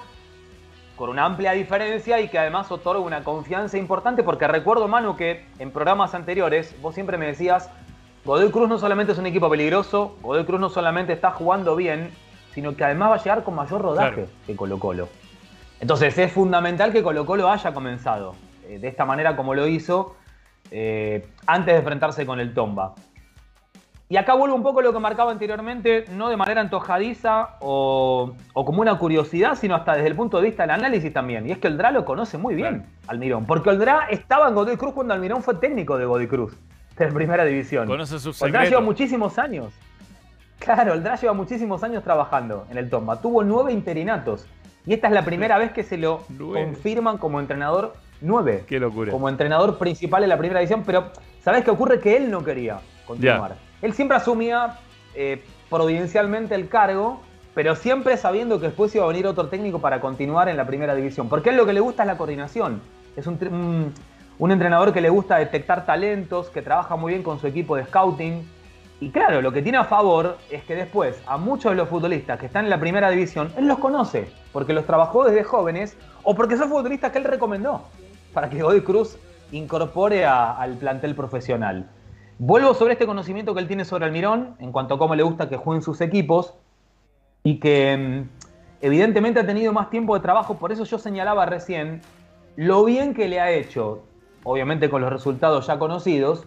[0.96, 5.46] con una amplia diferencia y que además otorga una confianza importante, porque recuerdo, Manu, que
[5.58, 7.72] en programas anteriores vos siempre me decías,
[8.26, 12.12] Godoy Cruz no solamente es un equipo peligroso, Godoy Cruz no solamente está jugando bien,
[12.54, 14.30] sino que además va a llegar con mayor rodaje Claro.
[14.48, 15.10] que Colo Colo.
[15.80, 18.36] Entonces es fundamental que Colo Colo haya comenzado
[18.68, 20.16] eh, de esta manera como lo hizo
[20.72, 22.96] eh, antes de enfrentarse con el Tomba.
[24.12, 28.34] Y acá vuelvo un poco a lo que marcaba anteriormente, no de manera antojadiza o,
[28.54, 31.48] o como una curiosidad, sino hasta desde el punto de vista del análisis también.
[31.48, 33.46] Y es que el DRA lo conoce muy bien, Almirón.
[33.46, 36.58] Porque el DRA estaba en Godoy Cruz cuando Almirón fue técnico de Godoy Cruz,
[36.98, 37.86] de primera división.
[37.88, 39.74] Conoce sus El DRA lleva muchísimos años.
[40.60, 43.22] Claro, el DRA lleva muchísimos años trabajando en el Tomba.
[43.22, 44.46] Tuvo nueve interinatos.
[44.86, 46.66] Y esta es la primera vez que se lo Nueve.
[46.66, 48.64] confirman como entrenador nueve.
[48.68, 49.12] Qué locura.
[49.12, 50.84] Como entrenador principal en la primera división.
[50.86, 52.00] Pero, ¿sabés qué ocurre?
[52.00, 53.56] Que él no quería continuar.
[53.82, 54.78] Él siempre asumía
[55.16, 57.22] eh, providencialmente el cargo,
[57.56, 60.94] pero siempre sabiendo que después iba a venir otro técnico para continuar en la primera
[60.96, 61.30] división.
[61.30, 62.82] Porque a él lo que le gusta es la coordinación.
[63.16, 63.94] Es un, un-
[64.40, 67.86] un entrenador que le gusta detectar talentos, que trabaja muy bien con su equipo de
[67.86, 68.48] scouting.
[69.02, 72.38] Y claro, lo que tiene a favor es que después a muchos de los futbolistas
[72.38, 76.36] que están en la primera división, él los conoce, porque los trabajó desde jóvenes o
[76.36, 77.84] porque son futbolistas que él recomendó
[78.34, 79.18] para que Godoy Cruz
[79.52, 81.90] incorpore al plantel profesional.
[82.38, 85.50] Vuelvo sobre este conocimiento que él tiene sobre Almirón, en cuanto a cómo le gusta
[85.50, 86.54] que jueguen sus equipos,
[87.44, 88.30] y que mm,
[88.82, 92.02] evidentemente ha tenido más tiempo de trabajo, por eso yo señalaba recién
[92.56, 94.04] lo bien que le ha hecho,
[94.44, 96.46] obviamente con los resultados ya conocidos,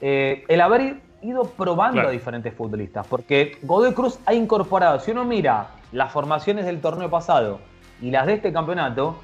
[0.00, 2.08] eh, el haber ido probando Claro.
[2.08, 7.10] a diferentes futbolistas, porque Godoy Cruz ha incorporado, si uno mira las formaciones del torneo
[7.10, 7.58] pasado
[8.00, 9.16] y las de este campeonato,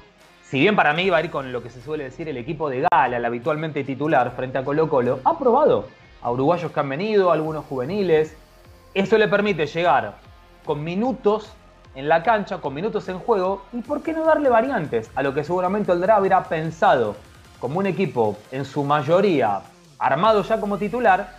[0.43, 2.69] si bien para mí va a ir con lo que se suele decir el equipo
[2.69, 5.87] de gala, el habitualmente titular frente a Colo Colo, ha probado
[6.21, 8.35] a uruguayos que han venido, algunos juveniles.
[8.93, 10.15] Eso le permite llegar
[10.65, 11.51] con minutos
[11.95, 15.33] en la cancha, con minutos en juego, y por qué no darle variantes a lo
[15.33, 17.15] que seguramente el Dra hubiera pensado
[17.59, 19.61] como un equipo en su mayoría
[19.99, 21.35] armado ya como titular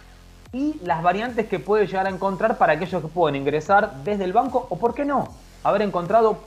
[0.52, 4.32] y las variantes que puede llegar a encontrar para aquellos que pueden ingresar desde el
[4.32, 5.28] banco o por qué no
[5.62, 6.38] haber encontrado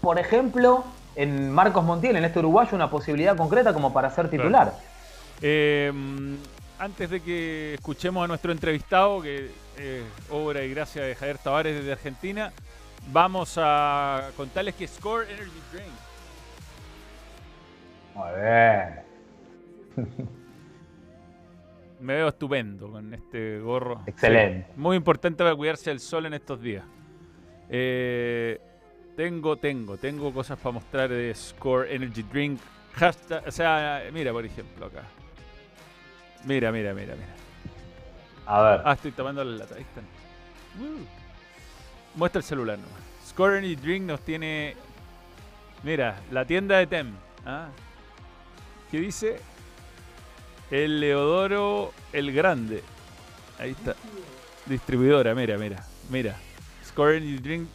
[0.00, 0.84] por ejemplo
[1.16, 4.74] en Marcos Montiel en este uruguayo una posibilidad concreta como para ser titular.
[5.42, 5.92] Eh,
[6.78, 11.76] antes de que escuchemos a nuestro entrevistado, que es obra y gracia de Javier Tavares
[11.76, 12.52] desde Argentina,
[13.12, 15.88] vamos a contarles que Score Energy Drink.
[18.14, 18.28] Muy
[19.96, 20.30] bien
[22.00, 24.02] me veo estupendo con este gorro.
[24.06, 24.66] Excelente.
[24.68, 26.84] Sí, muy importante para cuidarse del sol en estos días.
[27.68, 28.60] Eh,
[29.16, 32.60] tengo, tengo, tengo cosas para mostrar de Score Energy Drink.
[32.96, 35.02] Hashtag- o sea, mira, por ejemplo, acá.
[36.44, 37.28] Mira, mira, mira, mira.
[38.46, 39.74] a ver Ah, estoy tomando la lata.
[39.76, 40.04] Ahí están.
[40.80, 41.04] Uh.
[42.18, 43.00] Muestra el celular nomás.
[43.26, 44.74] Score Energy Drink nos tiene.
[45.82, 47.12] Mira, la tienda de Tem.
[47.46, 47.68] ¿ah?
[48.90, 49.38] ¿Qué dice?
[50.70, 52.82] El Leodoro el Grande.
[53.58, 53.96] Ahí está.
[54.66, 55.84] Distribuidora, mira, mira.
[56.08, 56.36] Mira.
[56.86, 57.68] Score Energy Drink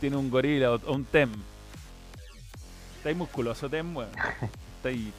[0.00, 1.30] tiene un gorila o un Tem.
[2.96, 4.10] Está ahí musculoso Tem, bueno.
[4.76, 5.12] Está ahí.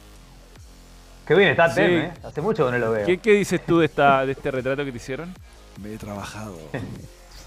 [1.26, 1.76] qué bien está Sí.
[1.76, 2.12] Tem ¿eh?
[2.22, 4.84] hace mucho que no lo veo ¿Qué, qué dices tú de, esta, de este retrato
[4.84, 5.34] que te hicieron?
[5.82, 6.58] Me he trabajado.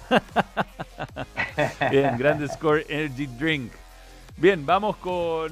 [1.91, 3.71] Bien, Grande Score Energy Drink.
[4.37, 5.51] Bien, vamos con,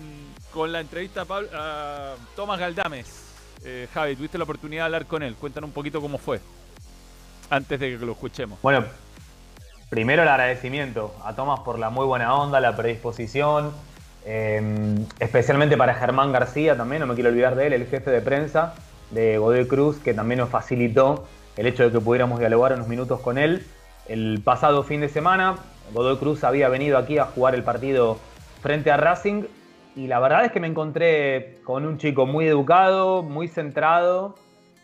[0.60, 3.32] con la entrevista a, Tomás Galdames.
[3.64, 5.36] Eh, Javi, tuviste la oportunidad de hablar con él.
[5.36, 6.42] Cuéntanos un poquito cómo fue.
[7.50, 8.60] Antes de que lo escuchemos.
[8.62, 8.84] Bueno,
[9.90, 13.72] primero el agradecimiento a Tomás por la muy buena onda, la predisposición,
[14.26, 18.20] eh, especialmente para Germán García también, no me quiero olvidar de él, el jefe de
[18.20, 18.74] prensa
[19.12, 23.22] de Godoy Cruz, que también nos facilitó el hecho de que pudiéramos dialogar unos minutos
[23.22, 23.66] con él.
[24.10, 25.56] El pasado fin de semana,
[25.94, 28.20] Godoy Cruz había venido aquí a jugar el partido
[28.62, 29.46] frente a Racing
[30.00, 34.36] y la verdad es que me encontré con un chico muy educado, muy centrado.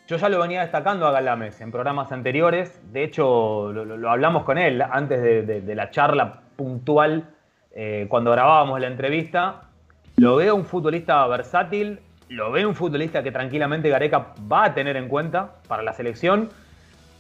[0.08, 2.82] Yo ya lo venía destacando a Galames en programas anteriores.
[2.92, 7.30] De hecho, lo, hablamos con él antes de la charla puntual
[7.74, 9.62] eh, cuando grabábamos la entrevista.
[10.18, 14.98] Lo veo un futbolista versátil, lo veo un futbolista que tranquilamente Gareca va a tener
[14.98, 16.50] en cuenta para la selección,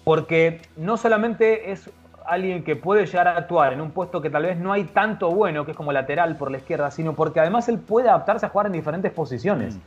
[0.03, 1.89] porque no solamente es
[2.27, 5.31] alguien que puede llegar a actuar en un puesto que tal vez no hay tanto
[5.31, 8.49] bueno, que es como lateral por la izquierda, sino porque además él puede adaptarse a
[8.49, 9.75] jugar en diferentes posiciones.
[9.75, 9.81] Mm.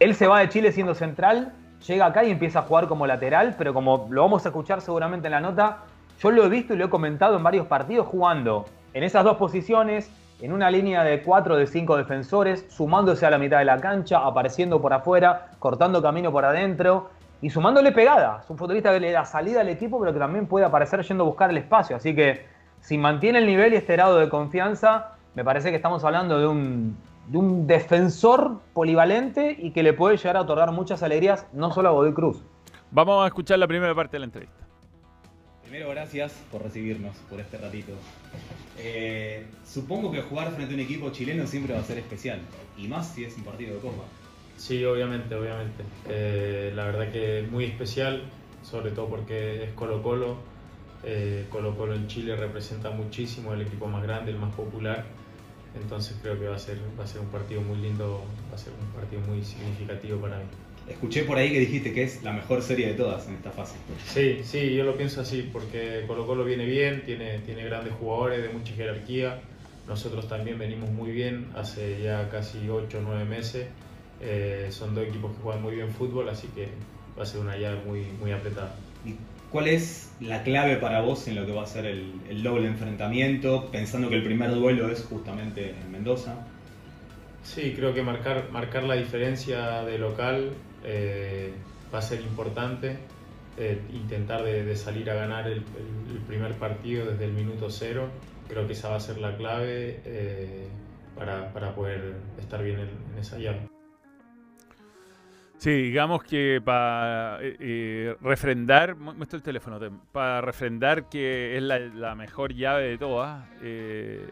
[0.00, 1.52] Él se va de Chile siendo central,
[1.86, 5.28] llega acá y empieza a jugar como lateral, pero como lo vamos a escuchar seguramente
[5.28, 5.78] en la nota,
[6.20, 9.36] yo lo he visto y lo he comentado en varios partidos jugando en esas dos
[9.36, 10.10] posiciones,
[10.40, 14.18] en una línea de cuatro de cinco defensores, sumándose a la mitad de la cancha,
[14.18, 17.10] apareciendo por afuera, cortando camino por adentro
[17.42, 18.40] y sumándole pegada.
[18.42, 21.24] Es un futbolista que le da salida al equipo, pero que también puede aparecer yendo
[21.24, 21.96] a buscar el espacio.
[21.96, 22.46] Así que
[22.80, 26.46] si mantiene el nivel y este grado de confianza, me parece que estamos hablando de
[26.46, 26.96] un,
[27.28, 31.88] de un defensor polivalente y que le puede llegar a otorgar muchas alegrías, no solo
[31.88, 32.42] a Godoy Cruz.
[32.90, 34.66] Vamos a escuchar la primera parte de la entrevista.
[35.62, 37.92] Primero, gracias por recibirnos, por este ratito.
[38.76, 42.40] Eh, supongo que jugar frente a un equipo chileno siempre va a ser especial,
[42.76, 44.02] y más si es un partido de Copa.
[44.60, 45.84] Sí, obviamente, obviamente.
[46.06, 48.24] Eh, la verdad que es muy especial,
[48.62, 50.36] sobre todo porque es Colo Colo.
[51.02, 55.06] Eh, Colo Colo en Chile representa muchísimo el equipo más grande, el más popular.
[55.74, 58.58] Entonces creo que va a ser, va a ser un partido muy lindo, va a
[58.58, 60.44] ser un partido muy significativo para mí.
[60.86, 63.76] Escuché por ahí que dijiste que es la mejor serie de todas en esta fase.
[64.06, 68.42] Sí, sí, yo lo pienso así, porque Colo Colo viene bien, tiene, tiene grandes jugadores
[68.42, 69.40] de mucha jerarquía.
[69.88, 73.66] Nosotros también venimos muy bien hace ya casi 8 o 9 meses.
[74.20, 76.68] Eh, son dos equipos que juegan muy bien fútbol, así que
[77.18, 78.74] va a ser una llave muy, muy apretada.
[79.04, 79.14] ¿Y
[79.50, 82.66] cuál es la clave para vos en lo que va a ser el, el doble
[82.66, 86.46] enfrentamiento, pensando que el primer duelo es justamente en Mendoza?
[87.42, 90.50] Sí, creo que marcar, marcar la diferencia de local
[90.84, 91.52] eh,
[91.92, 92.98] va a ser importante.
[93.56, 95.62] Eh, intentar de, de, salir a ganar el,
[96.26, 98.08] primer partido desde el minuto cero.
[98.48, 100.66] Creo que esa va a ser la clave eh,
[101.16, 103.69] para, para, poder estar bien en, en esa llave.
[105.60, 109.78] Sí, digamos que para eh, refrendar, muestro el teléfono,
[110.10, 114.26] para refrendar que es la, la mejor llave de todas, eh,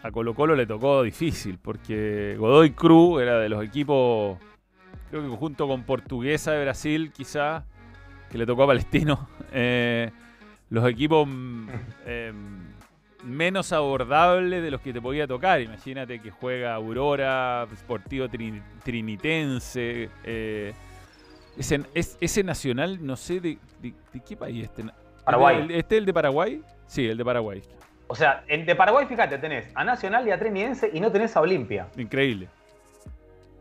[0.00, 4.38] a Colo Colo le tocó difícil, porque Godoy Cruz era de los equipos,
[5.10, 7.64] creo que junto con Portuguesa de Brasil quizá,
[8.30, 10.12] que le tocó a Palestino, eh,
[10.70, 11.28] los equipos
[12.06, 12.32] eh,
[13.22, 15.60] menos abordables de los que te podía tocar.
[15.60, 20.08] Imagínate que juega Aurora, Sportivo Trin Trinitense.
[20.24, 20.72] Eh,
[21.56, 24.84] ese, es, ese, nacional, no sé de, de, de qué país este.
[25.24, 25.66] Paraguay.
[25.70, 26.62] ¿Este es el de Paraguay?
[26.86, 27.62] Sí, el de Paraguay.
[28.08, 31.36] O sea, el de Paraguay, fíjate, tenés a Nacional y a Trinidense y no tenés
[31.36, 31.88] a Olimpia.
[31.96, 32.48] Increíble.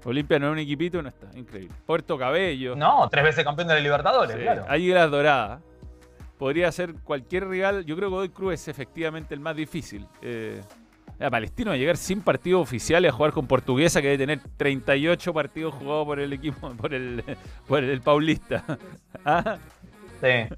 [0.03, 1.27] Olimpia no es un equipito, no está.
[1.37, 1.75] Increíble.
[1.85, 2.75] Puerto Cabello.
[2.75, 4.41] No, tres veces campeón de la Libertadores, sí.
[4.41, 4.65] claro.
[4.67, 5.61] Águilas Doradas
[6.41, 7.85] podría ser cualquier rival.
[7.85, 10.07] Yo creo que Godoy Cruz es efectivamente el más difícil.
[10.23, 10.59] Eh,
[11.19, 14.39] a Palestino va a llegar sin partidos oficiales a jugar con Portuguesa, que debe tener
[14.57, 17.23] 38 partidos jugados por el equipo, por el,
[17.67, 18.63] por el Paulista.
[19.23, 19.57] ¿Ah?
[20.19, 20.55] Sí.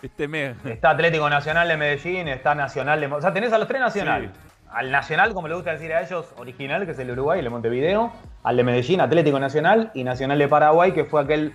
[0.00, 0.56] Este mes.
[0.64, 3.06] Está Atlético Nacional de Medellín, está Nacional de.
[3.08, 4.30] O sea, tenés a los tres nacionales.
[4.32, 4.40] Sí.
[4.70, 7.50] Al Nacional, como le gusta decir a ellos, original, que es el Uruguay, el de
[7.50, 8.10] Montevideo.
[8.42, 9.90] Al de Medellín, Atlético Nacional.
[9.92, 11.52] Y Nacional de Paraguay, que fue aquel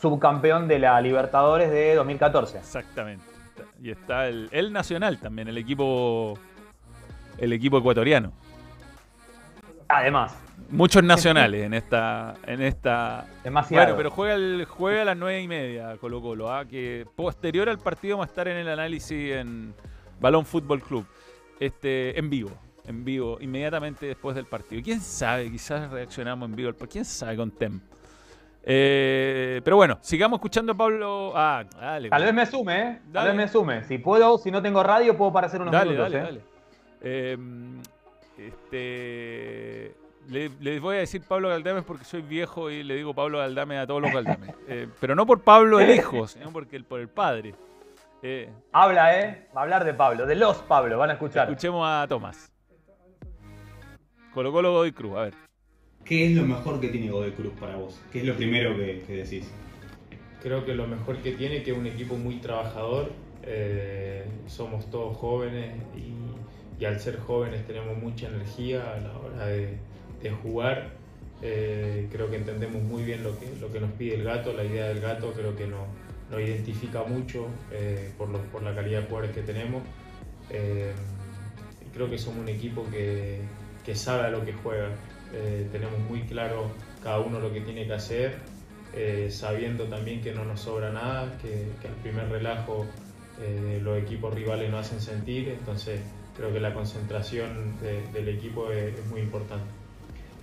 [0.00, 2.58] subcampeón de la Libertadores de 2014.
[2.58, 3.24] Exactamente.
[3.82, 6.38] Y está el, el, Nacional también, el equipo
[7.38, 8.32] el equipo ecuatoriano.
[9.88, 10.36] Además.
[10.70, 12.34] Muchos nacionales en esta.
[12.46, 13.26] En esta...
[13.42, 13.84] Demasiado.
[13.84, 16.66] Bueno, pero juega, el, juega a las nueve y media Colo Colo, ¿ah?
[16.66, 19.74] que posterior al partido va a estar en el análisis en
[20.20, 21.06] Balón Fútbol Club.
[21.58, 22.50] Este, en vivo.
[22.84, 24.82] En vivo, inmediatamente después del partido.
[24.82, 25.50] ¿Quién sabe?
[25.50, 26.72] Quizás reaccionamos en vivo.
[26.90, 27.82] ¿Quién sabe con Temp?
[28.70, 31.32] Eh, pero bueno, sigamos escuchando a Pablo.
[31.34, 32.10] Ah, dale.
[32.10, 32.98] Tal vez me sume, ¿eh?
[33.10, 33.82] Tal vez me sume.
[33.84, 36.12] Si puedo, si no tengo radio, puedo aparecer unos dale, minutos.
[36.12, 36.26] Dale, ¿eh?
[36.26, 36.40] dale.
[37.00, 37.38] Eh,
[38.36, 39.96] este,
[40.28, 43.78] le, les voy a decir Pablo Galdames porque soy viejo y le digo Pablo Galdames
[43.78, 44.54] a todos los Galdames.
[44.68, 47.54] Eh, pero no por Pablo el hijo, sino porque el, por el padre.
[48.70, 49.48] Habla, ¿eh?
[49.56, 51.48] Va a hablar de Pablo, de los Pablo, van a escuchar.
[51.48, 52.52] Escuchemos a Tomás.
[54.34, 55.47] Colo Colo Godoy Cruz, a ver.
[56.08, 58.00] ¿Qué es lo mejor que tiene Godoy Cruz para vos?
[58.10, 59.46] ¿Qué es lo primero que, decís?
[60.42, 63.12] Creo que lo mejor que tiene que es un equipo muy trabajador,
[63.50, 69.78] Eh, somos todos jóvenes y, al ser jóvenes tenemos mucha energía a la hora de,
[70.42, 70.90] jugar.
[71.42, 74.64] Eh, creo que entendemos muy bien lo que, lo que nos pide el gato, la
[74.64, 75.86] idea del gato creo que nos,
[76.30, 79.82] nos identifica mucho eh, por, los, por la calidad de jugadores que tenemos.
[81.94, 83.40] Creo que somos un equipo que,
[83.84, 84.90] que sabe a lo que juega.
[85.72, 86.70] Tenemos muy claro
[87.02, 88.38] cada uno lo que tiene que hacer,
[89.30, 92.86] sabiendo también que no nos sobra nada, que, que al primer relajo
[93.82, 95.48] los equipos rivales nos hacen sentir.
[95.50, 96.00] Entonces
[96.36, 99.66] creo que la concentración de, del equipo es, es muy importante.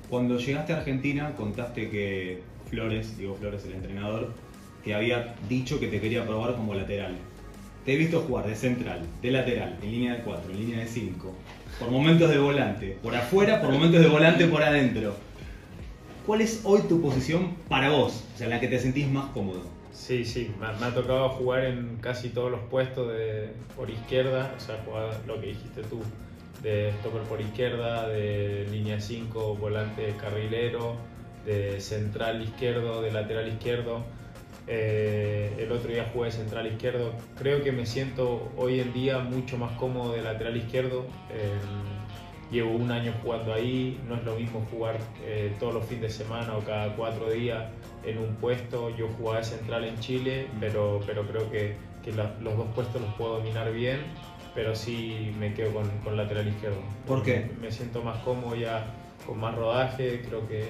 [0.10, 4.34] Cuando llegaste a Argentina contaste que Flores, digo Flores el entrenador,
[4.84, 7.16] te había dicho que te quería probar como lateral.
[7.86, 10.88] Te he visto jugar de central, de lateral, en línea de 4, en línea de
[10.88, 11.34] 5,
[11.80, 15.16] por momentos de volante, por afuera, por momentos de volante por adentro.
[16.26, 18.24] ¿Cuál es hoy tu posición para vos?
[18.34, 19.62] O sea, la que te sentís más cómodo.
[19.92, 24.54] Sí, sí, me, me ha tocado jugar en casi todos los puestos de, por izquierda,
[24.58, 26.02] o sea, jugar lo que dijiste tú,
[26.62, 30.96] de stopper por izquierda, de línea 5, volante carrilero,
[31.46, 34.04] de central izquierdo, de lateral izquierdo.
[34.68, 37.14] Eh, el otro día jugué de central izquierdo.
[37.38, 41.06] Creo que me siento hoy en día mucho más cómodo de lateral izquierdo.
[41.30, 41.60] Eh,
[42.52, 46.26] llevo un año jugando ahí, no es lo mismo jugar eh, todos los fines de
[46.26, 47.66] semana o cada cuatro días
[48.04, 48.96] en un puesto.
[48.96, 53.02] Yo jugaba de central en Chile, pero, pero creo que, que la, los dos puestos
[53.02, 54.00] los puedo dominar bien
[54.56, 56.78] pero sí me quedo con, con lateral izquierdo.
[57.06, 57.52] ¿Por qué?
[57.60, 58.86] Me siento más cómodo ya
[59.28, 60.70] con más rodaje, creo que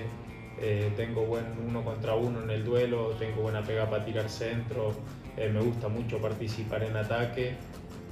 [0.62, 4.94] eh, tengo buen uno contra uno en el duelo, tengo buena pega para tirar centro,
[5.38, 7.56] eh, me gusta mucho participar en ataque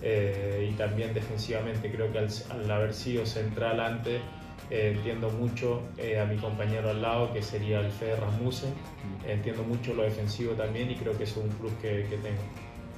[0.02, 4.22] eh, y también defensivamente creo que al, al haber sido central antes
[4.70, 5.82] entiendo mucho
[6.20, 8.74] a mi compañero al lado que sería el Fede Rasmussen,
[9.04, 9.30] Mm.
[9.30, 12.42] entiendo mucho lo defensivo también y creo que es un plus que, que tengo.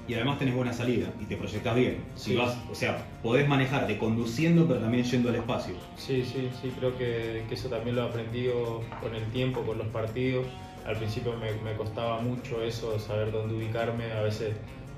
[0.08, 1.97] Y además tenés buena salida y te proyectás bien.
[2.16, 2.36] Si Sí.
[2.36, 5.74] vas, o sea, podés manejarte conduciendo pero también yendo al espacio.
[5.97, 9.78] Sí, sí, sí, creo que, que eso también lo he aprendido con el tiempo, con
[9.78, 10.45] los partidos.
[10.86, 14.12] Al principio me, me costaba mucho eso, saber dónde ubicarme.
[14.12, 14.53] A veces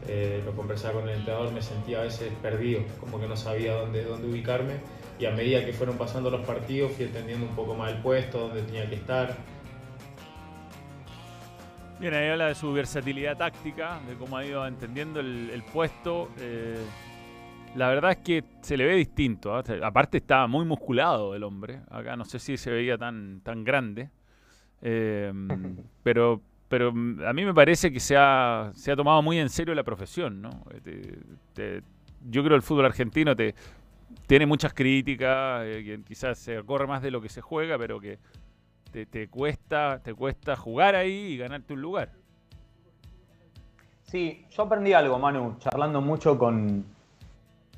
[0.07, 3.73] eh, lo conversaba con el entrenador, me sentía a veces perdido, como que no sabía
[3.73, 4.73] dónde, dónde ubicarme.
[5.19, 8.49] Y a medida que fueron pasando los partidos fui entendiendo un poco más el puesto,
[8.49, 9.37] dónde tenía que estar.
[11.99, 16.29] Bien, ahí habla de su versatilidad táctica, de cómo ha ido entendiendo el, puesto.
[16.39, 16.77] eh,
[17.75, 19.55] la verdad es que se le ve distinto.
[19.55, 19.63] ¿ah?
[19.83, 21.81] Aparte está muy musculado el hombre.
[21.89, 24.09] Acá no sé si se veía tan, tan grande.
[24.83, 25.33] Eh,
[26.03, 29.73] pero, pero a mí me parece que se ha, se ha tomado muy en serio
[29.73, 30.39] la profesión.
[30.41, 30.49] ¿no?
[30.71, 31.19] Eh, te-
[31.53, 31.83] te-
[32.29, 33.55] yo creo que el fútbol argentino te,
[34.27, 38.19] tiene muchas críticas, eh, quizás se corre más de lo que se juega, pero que
[38.89, 42.09] te, cuesta, te cuesta jugar ahí y ganarte un lugar.
[44.03, 46.85] Sí, yo aprendí algo, Manu, charlando mucho con,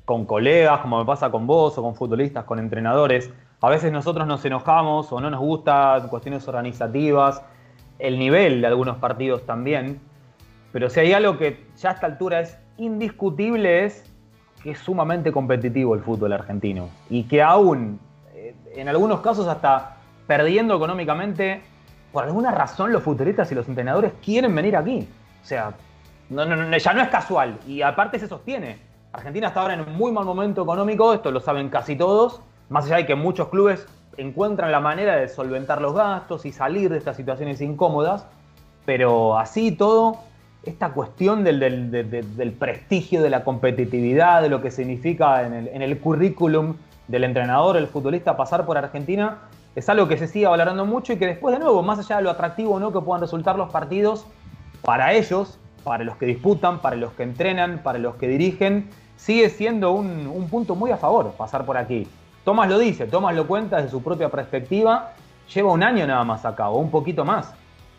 [0.04, 3.32] con colegas, como me pasa con vos, o con futbolistas, con entrenadores.
[3.60, 7.42] A veces nosotros nos enojamos o no nos gustan cuestiones organizativas,
[7.98, 10.00] el nivel de algunos partidos también.
[10.72, 14.04] Pero si hay algo que ya a esta altura es indiscutible es
[14.62, 16.88] que es sumamente competitivo el fútbol argentino.
[17.08, 17.98] Y que aún,
[18.34, 19.99] eh, en algunos casos hasta
[20.30, 21.60] perdiendo económicamente,
[22.12, 25.08] por alguna razón los futbolistas y los entrenadores quieren venir aquí.
[25.42, 25.72] O sea,
[26.28, 27.58] no, no, ya no es casual.
[27.66, 28.78] Y aparte se sostiene.
[29.12, 32.40] Argentina está ahora en un muy mal momento económico, esto lo saben casi todos.
[32.68, 36.90] Más allá de que muchos clubes encuentran la manera de solventar los gastos y salir
[36.90, 38.24] de estas situaciones incómodas.
[38.84, 40.18] Pero así todo,
[40.62, 45.44] esta cuestión del, del- de- de- del prestigio, de la competitividad, de lo que significa
[45.44, 46.76] en el, en el currículum
[47.08, 49.38] del entrenador, el futbolista, pasar por Argentina,
[49.74, 52.22] es algo que se sigue valorando mucho y que después, de nuevo, más allá de
[52.22, 54.26] lo atractivo o no que puedan resultar los partidos,
[54.82, 59.50] para ellos, para los que disputan, para los que entrenan, para los que dirigen, sigue
[59.50, 62.06] siendo un, un punto muy a favor pasar por aquí.
[62.44, 65.12] Tomás lo dice, Tomás lo cuenta desde su propia perspectiva,
[65.54, 67.52] lleva un año nada más acá, o un poquito más.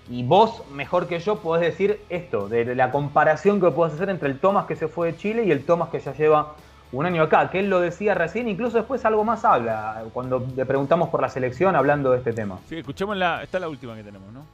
[0.10, 4.30] Y vos, mejor que yo, podés decir esto, de la comparación que podés hacer entre
[4.30, 6.56] el Tomás que se fue de Chile y el Tomás que ya lleva
[6.92, 10.66] un año acá, que él lo decía recién, incluso después algo más habla, cuando le
[10.66, 12.60] preguntamos por la selección hablando de este tema.
[12.68, 13.44] Sí, escuchemos la.
[13.44, 14.46] Esta es la última que tenemos, ¿no?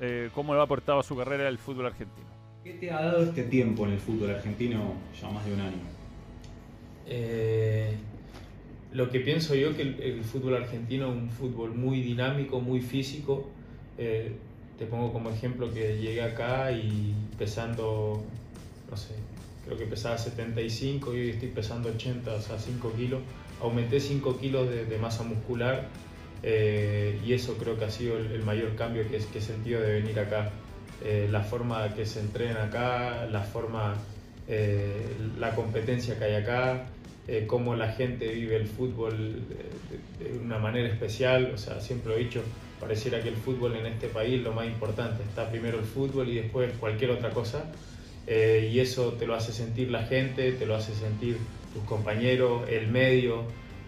[0.00, 2.26] Eh, ¿Cómo le ha aportado a su carrera el fútbol argentino?
[2.64, 5.82] ¿Qué te ha dado este tiempo en el fútbol argentino ya más de un año?
[7.06, 7.96] Eh,
[8.92, 12.80] lo que pienso yo que el, el fútbol argentino es un fútbol muy dinámico, muy
[12.80, 13.48] físico.
[13.98, 14.36] Eh,
[14.78, 18.22] te pongo como ejemplo que llegué acá y pesando,
[18.90, 19.14] no sé,
[19.64, 23.20] creo que pesaba 75 y hoy estoy pesando 80, o sea, 5 kilos.
[23.60, 25.88] Aumenté 5 kilos de, de masa muscular
[26.42, 29.80] eh, y eso creo que ha sido el, el mayor cambio que, que he sentido
[29.82, 30.50] de venir acá.
[31.02, 33.94] eh, la forma que se entrena acá, la forma,
[34.48, 36.86] eh, la competencia que hay acá,
[37.28, 41.52] eh, cómo la gente vive el fútbol de, de una manera especial.
[41.54, 42.42] O sea, siempre lo he dicho,
[42.80, 45.22] pareciera que el fútbol en este país lo más importante.
[45.22, 47.64] Está primero el fútbol y después cualquier otra cosa.
[48.26, 51.38] Eh, y eso te lo hace sentir la gente, te lo hace sentir
[51.74, 53.42] tus compañeros, el medio.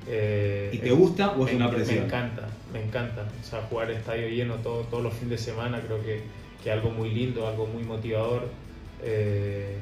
[0.09, 1.99] eh, ¿Y te gusta o es me- una presión?
[2.01, 3.29] Me encanta, me encanta.
[3.41, 6.21] O sea, jugar estadio lleno todo, todos los fines de semana creo que
[6.63, 8.49] que algo muy lindo, algo muy motivador.
[9.03, 9.75] Eh,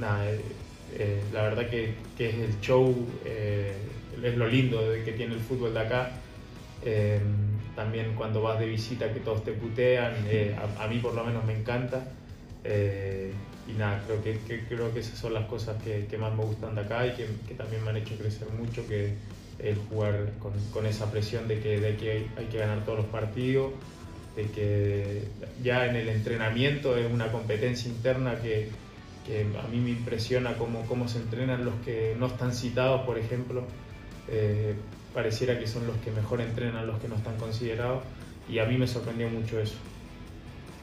[0.00, 0.40] nada, eh,
[0.98, 5.40] eh, la verdad que, que es el show, es lo lindo de que tiene el
[5.40, 6.12] fútbol de acá.
[7.76, 10.14] También cuando vas de visita que todos te putean,
[10.78, 12.02] a, a mí por lo menos me encanta.
[13.68, 16.80] Y nada, creo que, creo que esas son las cosas que, más me gustan de
[16.80, 19.14] acá y que, también me han hecho crecer mucho, que
[19.58, 20.32] el jugar
[20.72, 23.72] con, esa presión de que, de hay, que ganar todos los partidos,
[24.34, 25.22] de que
[25.62, 28.70] ya en el entrenamiento es una competencia interna que,
[29.26, 33.18] que a mí me impresiona cómo, cómo se entrenan los que no están citados, por
[33.18, 33.62] ejemplo.
[34.28, 34.74] Eh,
[35.14, 38.02] pareciera que son los que mejor entrenan los que no están considerados
[38.48, 39.74] y a mí me sorprendió mucho eso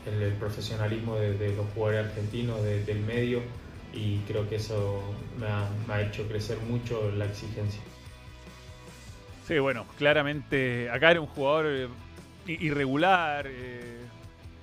[0.06, 3.42] el, el profesionalismo de, los jugadores argentinos, de- del medio,
[3.94, 5.02] y creo que eso
[5.38, 7.82] me ha, hecho crecer mucho la exigencia.
[9.48, 11.88] Sí, bueno, claramente acá era un jugador eh,
[12.46, 13.98] irregular, eh,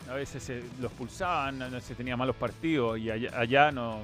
[0.08, 4.00] a veces se los pulsaban, a veces tenía malos partidos y allá, no,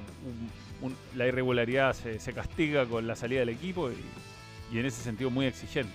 [1.14, 5.93] la irregularidad se, castiga con la salida del equipo y, en ese sentido muy exigente.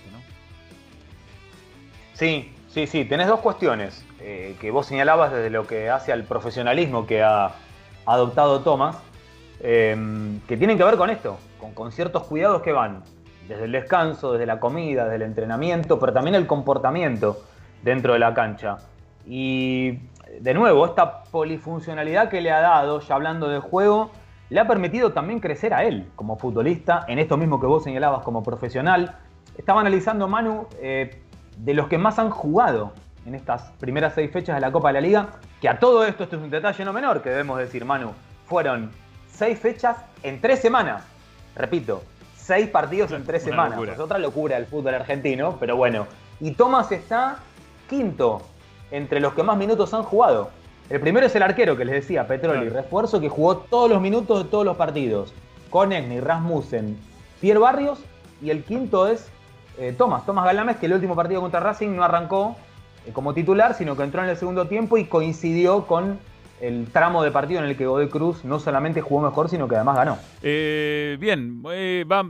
[2.18, 3.04] Sí, sí, sí.
[3.04, 7.52] Tenés dos cuestiones eh, que vos señalabas desde lo que hace al profesionalismo que ha
[8.06, 8.96] adoptado Thomas,
[9.60, 9.96] eh,
[10.48, 11.38] que tienen que ver con esto,
[11.76, 13.04] con, ciertos cuidados que van
[13.46, 17.40] desde el descanso, desde la comida, desde el entrenamiento, pero también el comportamiento
[17.84, 18.78] dentro de la cancha.
[19.24, 20.00] Y
[20.40, 24.10] de nuevo, esta polifuncionalidad que le ha dado, ya hablando del juego,
[24.50, 28.24] le ha permitido también crecer a él como futbolista, en esto mismo que vos señalabas
[28.24, 29.14] como profesional.
[29.56, 31.22] Estaba analizando Manu eh,
[31.58, 32.92] de los que más han jugado
[33.26, 35.28] en estas primeras seis fechas de la Copa de la Liga,
[35.60, 38.12] que a todo esto, esto es un detalle no menor que debemos decir, Manu,
[38.46, 38.90] fueron
[39.30, 41.02] seis fechas en tres semanas.
[41.54, 42.02] Repito,
[42.36, 43.72] seis partidos en tres Una semanas.
[43.72, 43.92] locura.
[43.92, 46.06] Es otra locura el fútbol argentino, pero bueno.
[46.40, 47.38] Y Thomas está
[47.90, 48.42] quinto
[48.90, 50.50] entre los que más minutos han jugado.
[50.88, 54.44] El primero es el arquero que les decía, Petroli, refuerzo que jugó todos los minutos
[54.44, 55.34] de todos los partidos.
[55.68, 56.96] Konechny, Rasmussen,
[57.40, 57.98] Pierre Barrios
[58.40, 59.28] y el quinto es
[59.78, 62.56] eh, Tomás, Tomás Galames, que el último partido contra Racing no arrancó
[63.06, 66.18] eh, como titular, sino que entró en el segundo tiempo y coincidió con
[66.60, 69.76] el tramo de partido en el que Godoy Cruz no solamente jugó mejor, sino que
[69.76, 70.18] además ganó.
[70.42, 72.24] Eh, bien, va,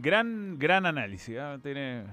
[0.00, 1.38] gran, gran análisis.
[1.38, 1.56] ¿ah?
[1.62, 2.04] Tiene-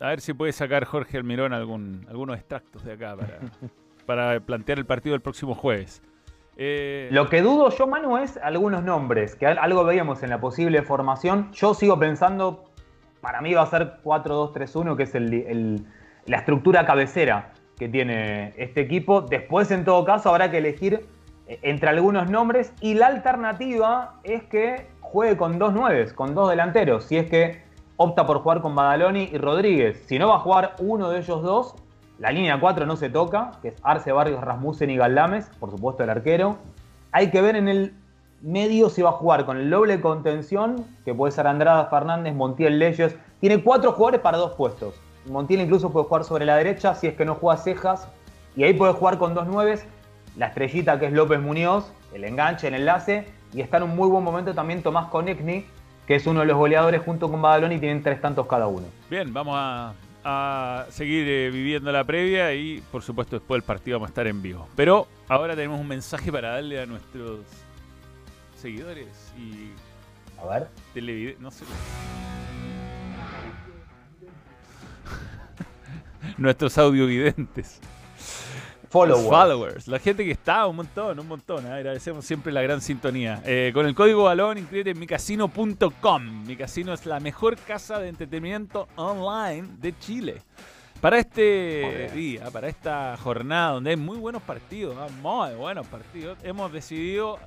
[0.00, 3.38] a ver si puede sacar Jorge Almirón algún, algunos extractos de acá para,
[4.06, 6.02] para plantear el partido del próximo jueves.
[6.58, 10.40] Eh, Lo que dudo yo, Manu, es algunos nombres, que al- algo veíamos en la
[10.40, 11.50] posible formación.
[11.52, 12.64] Yo sigo pensando,
[13.20, 15.86] para mí va a ser 4-2-3-1, que es el-
[16.26, 19.22] la estructura cabecera que tiene este equipo.
[19.22, 21.06] Después, en todo caso, habrá que elegir
[21.46, 22.74] eh, entre algunos nombres.
[22.80, 27.04] Y la alternativa es que juegue con dos nueves, con dos delanteros.
[27.04, 27.62] Si es que
[27.96, 30.04] opta por jugar con Badaloni y Rodríguez.
[30.06, 31.74] Si no va a jugar uno de ellos dos,
[32.18, 36.02] la línea 4 no se toca, que es Arce, Barrios, Rasmussen y Galdames, por supuesto
[36.04, 36.58] el arquero.
[37.12, 37.94] Hay que ver en el
[38.42, 42.78] medio si va a jugar con el doble contención, que puede ser Andrada Fernández, Montiel
[42.78, 43.16] Leyes.
[43.40, 44.94] Tiene cuatro jugadores para dos puestos.
[45.26, 48.08] Montiel incluso puede jugar sobre la derecha si es que no juega cejas.
[48.56, 49.86] Y ahí puede jugar con dos nueves.
[50.36, 53.26] La estrellita que es López Muñoz, el enganche, el enlace.
[53.52, 55.64] Y está en un muy buen momento también Tomás Konechny,
[56.06, 58.86] que es uno de los goleadores junto con Badaloni y tienen tres tantos cada uno.
[59.10, 63.96] Bien, vamos a, a seguir eh, viviendo la previa y por supuesto después del partido
[63.96, 64.68] vamos a estar en vivo.
[64.76, 67.40] Pero ahora tenemos un mensaje para darle a nuestros
[68.58, 69.70] seguidores y
[70.40, 70.68] A ver.
[70.94, 71.64] televidentes, no sé.
[76.38, 77.80] nuestros audiovidentes.
[78.90, 79.28] Followers.
[79.28, 79.88] Followers.
[79.88, 81.66] La gente que está, un montón, un montón.
[81.66, 81.72] ¿eh?
[81.72, 83.42] Agradecemos siempre la gran sintonía.
[83.44, 86.46] Eh, con el código balón, inscríbete en micasino.com.
[86.46, 90.42] Mi casino es la mejor casa de entretenimiento online de Chile.
[91.02, 95.06] Para este día, para esta jornada donde hay muy buenos partidos, ¿ah?
[95.22, 97.38] muy buenos partidos, hemos decidido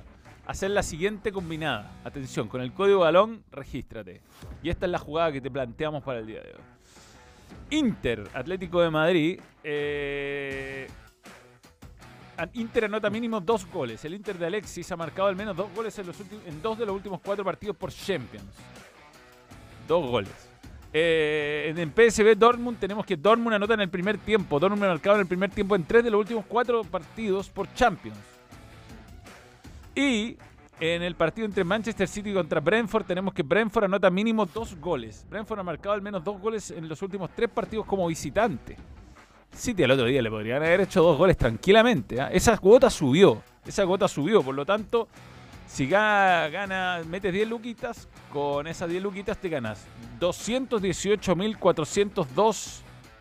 [0.46, 1.92] hacer la siguiente combinada.
[2.04, 4.20] Atención, con el código balón, regístrate.
[4.62, 6.60] Y esta es la jugada que te planteamos para el día de hoy.
[7.70, 9.40] Inter, Atlético de Madrid.
[9.64, 10.88] eh,
[12.54, 14.04] Inter anota mínimo dos goles.
[14.04, 17.20] El Inter de Alexis ha marcado al menos dos goles en, dos de los últimos
[17.20, 18.50] cuatro partidos por Champions.
[19.86, 20.32] Dos goles.
[20.92, 24.58] Eh, en PSV Dortmund tenemos que Dortmund anota en el primer tiempo.
[24.58, 27.72] Dortmund ha marcado en el primer tiempo en tres de los últimos cuatro partidos por
[27.74, 28.31] Champions.
[29.94, 30.36] Y
[30.80, 35.24] en el partido entre Manchester City contra Brentford tenemos que Brentford anota mínimo dos goles.
[35.28, 38.76] Brentford ha marcado al menos dos goles en los últimos tres partidos como visitante.
[39.54, 42.20] City al otro día le podrían haber hecho dos goles tranquilamente.
[42.20, 42.28] ¿ah?
[42.32, 43.42] Esa cuota subió.
[43.66, 44.42] Esa cuota subió.
[44.42, 45.08] Por lo tanto,
[45.66, 49.84] si ga- gana, metes 10 luquitas, con esas 10 luquitas te ganas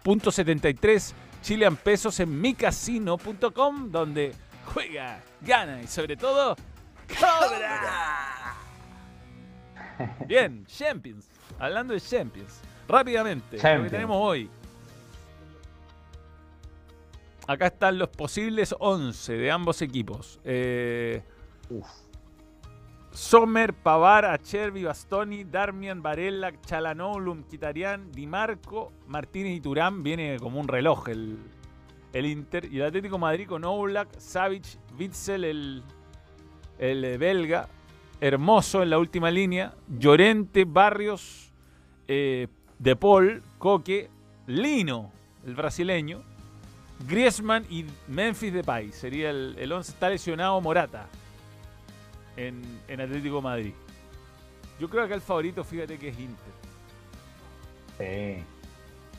[0.03, 4.33] 218.402.73 chilean pesos en micasino.com, donde
[4.73, 6.55] juega, gana y sobre todo
[7.19, 8.55] cobra.
[10.27, 11.29] Bien, Champions.
[11.59, 12.61] Hablando de Champions.
[12.87, 14.49] Rápidamente, lo que tenemos hoy.
[17.47, 20.39] Acá están los posibles 11 de ambos equipos.
[20.43, 21.21] Eh,
[23.11, 30.03] Sommer, Pavar, Acerbi, Bastoni, Darmian, Varela, Chalanoglu, Mkhitaryan, Di Marco, Martínez y Turán.
[30.03, 31.37] Viene como un reloj el,
[32.13, 32.65] el Inter.
[32.71, 34.65] Y el Atlético Madrid con Oblak, Savic,
[34.97, 35.83] Witzel, el,
[36.79, 37.67] el eh, belga.
[38.19, 39.73] Hermoso en la última línea.
[39.87, 41.51] Llorente, Barrios,
[42.07, 42.47] eh,
[42.77, 44.09] De Paul, Coque,
[44.47, 45.11] Lino,
[45.45, 46.21] el brasileño.
[47.07, 48.91] Griezmann y Memphis Depay.
[48.91, 49.91] Sería el, el 11.
[49.91, 51.07] Está lesionado Morata
[52.37, 53.73] en, en Atlético Madrid.
[54.79, 56.53] Yo creo que el favorito, fíjate que es Inter.
[57.97, 58.43] Sí,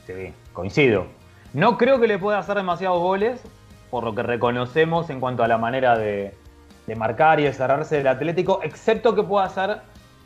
[0.05, 1.07] sí, coincido.
[1.53, 3.39] No creo que le pueda hacer demasiados goles,
[3.91, 6.33] por lo que reconocemos en cuanto a la manera de,
[6.97, 9.81] marcar y de cerrarse del Atlético, excepto que pueda hacer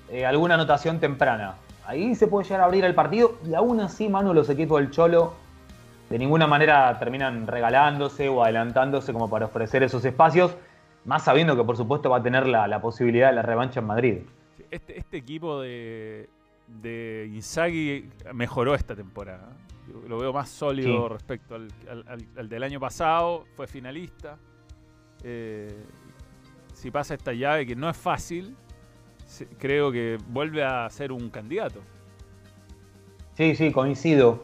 [0.10, 1.56] eh, alguna anotación temprana.
[1.86, 4.90] Ahí se puede llegar a abrir el partido y aún así, Manu, los equipos del
[4.90, 5.34] Cholo
[6.10, 10.56] de ninguna manera terminan regalándose o adelantándose como para ofrecer esos espacios,
[11.04, 13.86] más sabiendo que por supuesto va a tener la, la posibilidad de la revancha en
[13.86, 14.18] Madrid.
[14.72, 16.30] Este, este equipo de,
[16.68, 19.50] de Inzaghi mejoró esta temporada.
[20.08, 21.14] Lo veo más sólido Sí.
[21.14, 23.46] respecto al, al- al- al del año pasado.
[23.56, 24.38] Fue finalista.
[25.24, 25.84] Eh,
[26.74, 28.56] si pasa esta llave, que no es fácil,
[29.58, 31.80] creo que vuelve a ser un candidato.
[33.36, 34.44] Sí, sí, coincido.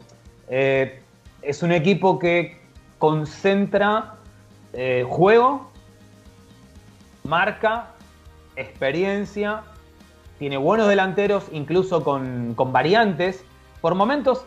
[0.49, 1.01] Eh,
[1.41, 2.59] es un equipo que
[2.99, 4.15] concentra
[4.73, 5.71] eh, juego,
[7.23, 7.91] marca,
[8.55, 9.63] experiencia,
[10.39, 13.45] tiene buenos delanteros, incluso con, con variantes.
[13.81, 14.45] Por momentos,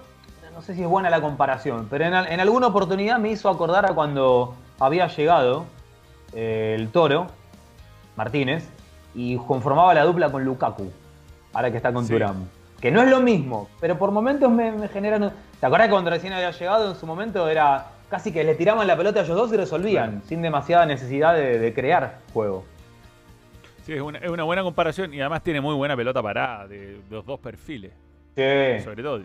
[0.57, 3.51] no sé si es buena la comparación, pero en, al- en alguna oportunidad me hizo
[3.51, 5.67] acordar a cuando había llegado
[6.33, 7.27] eh, el Toro,
[8.17, 8.67] Martínez,
[9.15, 10.91] y conformaba la dupla con Lukaku,
[11.53, 12.15] ahora que está con Sí.
[12.15, 12.49] Turán.
[12.81, 15.31] Que no es lo mismo, pero por momentos me, me generan...
[15.61, 18.87] ¿Te acuerdas que cuando recién había llegado en su momento era casi que le tiraban
[18.87, 22.65] la pelota a ellos dos y resolvían, sin demasiada necesidad de, de crear juego?
[23.85, 26.99] Sí, es una, es una buena comparación y además tiene muy buena pelota parada de
[27.11, 27.93] los dos perfiles.
[28.37, 29.21] Sí, Sobre todo,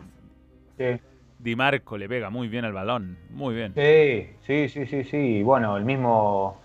[0.78, 1.00] sí.
[1.42, 3.18] Di Marco le pega muy bien al balón.
[3.32, 3.74] Muy bien.
[3.76, 5.44] Sí, sí, sí, sí, sí.
[5.44, 6.62] Bueno, el mismo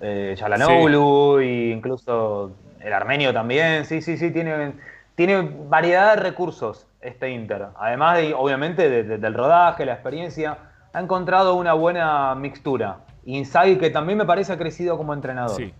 [0.00, 3.84] eh, Chalanoglu e incluso el armenio también.
[3.86, 4.74] Sí, sí, sí, tiene,
[5.14, 7.68] tiene variedad de recursos este Inter.
[7.78, 10.58] Además, de, obviamente, de- de- del rodaje, la experiencia,
[10.92, 12.98] ha encontrado una buena mixtura.
[13.24, 15.56] Inzaghi, que también me parece ha crecido como entrenador.
[15.56, 15.72] Sí.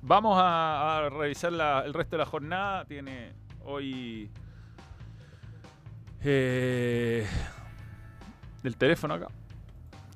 [0.00, 2.84] Vamos a, a revisar la- el resto de la jornada.
[2.86, 3.32] Tiene
[3.64, 4.30] hoy.
[6.24, 7.26] eh,
[8.66, 9.28] del teléfono acá.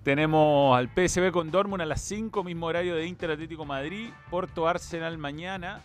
[0.03, 4.10] Tenemos al PSV con Dortmund a las 5, mismo horario de Inter Atlético Madrid.
[4.28, 5.81] Porto Arsenal mañana.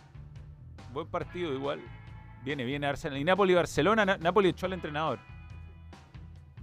[0.92, 1.80] Buen partido igual.
[2.42, 3.18] Viene, viene Arsenal.
[3.18, 4.04] Y Napoli Barcelona.
[4.04, 5.18] Na- Napoli echó al entrenador.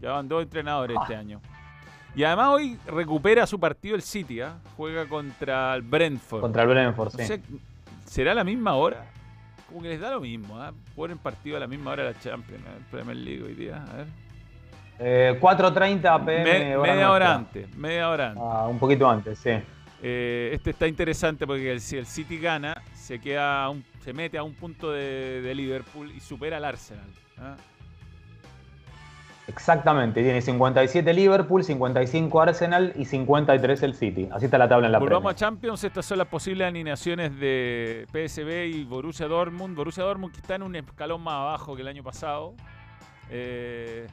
[0.02, 1.40] Ya van dos entrenadores este año.
[2.16, 4.58] Y además hoy recupera su partido el City, ¿ah?
[4.76, 6.42] Juega contra el Brentford.
[6.42, 7.34] Contra el Brentford, sí.
[8.06, 9.06] ¿Será la misma hora?
[9.68, 10.74] Como que les da lo mismo, ¿ah?
[10.96, 12.76] Ponen partido a la misma hora de la Champions, ¿eh?
[12.78, 13.84] el Premier League hoy día.
[13.90, 14.08] A ver.
[15.00, 16.44] Eh, 4.30 pm.
[16.44, 18.44] Me- media hora antes, media hora antes.
[18.46, 19.50] Ah, un poquito antes, sí.
[20.06, 24.44] Eh, este está interesante porque si el City gana, se queda un- se mete a
[24.44, 27.08] un punto de, de Liverpool y supera al Arsenal.
[27.38, 27.56] ¿ah?
[29.48, 34.30] Exactamente, tiene 57 Liverpool, 55 Arsenal y 53 el City.
[34.32, 35.36] Así está la tabla en la Volvamos Premier.
[35.36, 39.76] a Champions, estas son las posibles alineaciones de PSV y Borussia Dortmund.
[39.76, 42.54] Borussia Dortmund que está en un escalón más abajo que el año pasado.
[43.30, 44.08] Eh,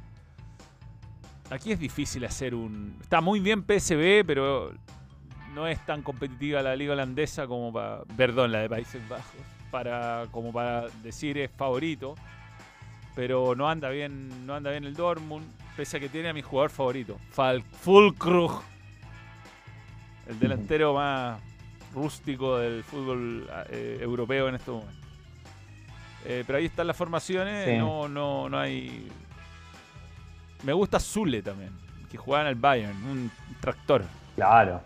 [1.50, 2.96] aquí es difícil hacer un...
[3.00, 4.72] Está muy bien PSV, pero
[5.54, 8.02] no es tan competitiva la liga holandesa como para...
[8.16, 9.40] Perdón, la de Países Bajos.
[9.70, 12.14] Para, como para decir es favorito.
[13.14, 15.44] Pero no anda bien, no anda bien el Dortmund,
[15.76, 17.18] pese a que tiene a mi jugador favorito,
[17.80, 18.62] Fulkrug.
[20.28, 21.40] El delantero más
[21.92, 24.92] rústico del fútbol eh, europeo en este momento.
[26.24, 27.68] Eh, pero ahí están las formaciones.
[27.68, 27.76] Sí.
[27.78, 29.08] No, no, no hay.
[30.62, 31.70] Me gusta Zule también,
[32.10, 33.30] que juega en el Bayern, un
[33.60, 34.02] tractor.
[34.36, 34.80] Claro.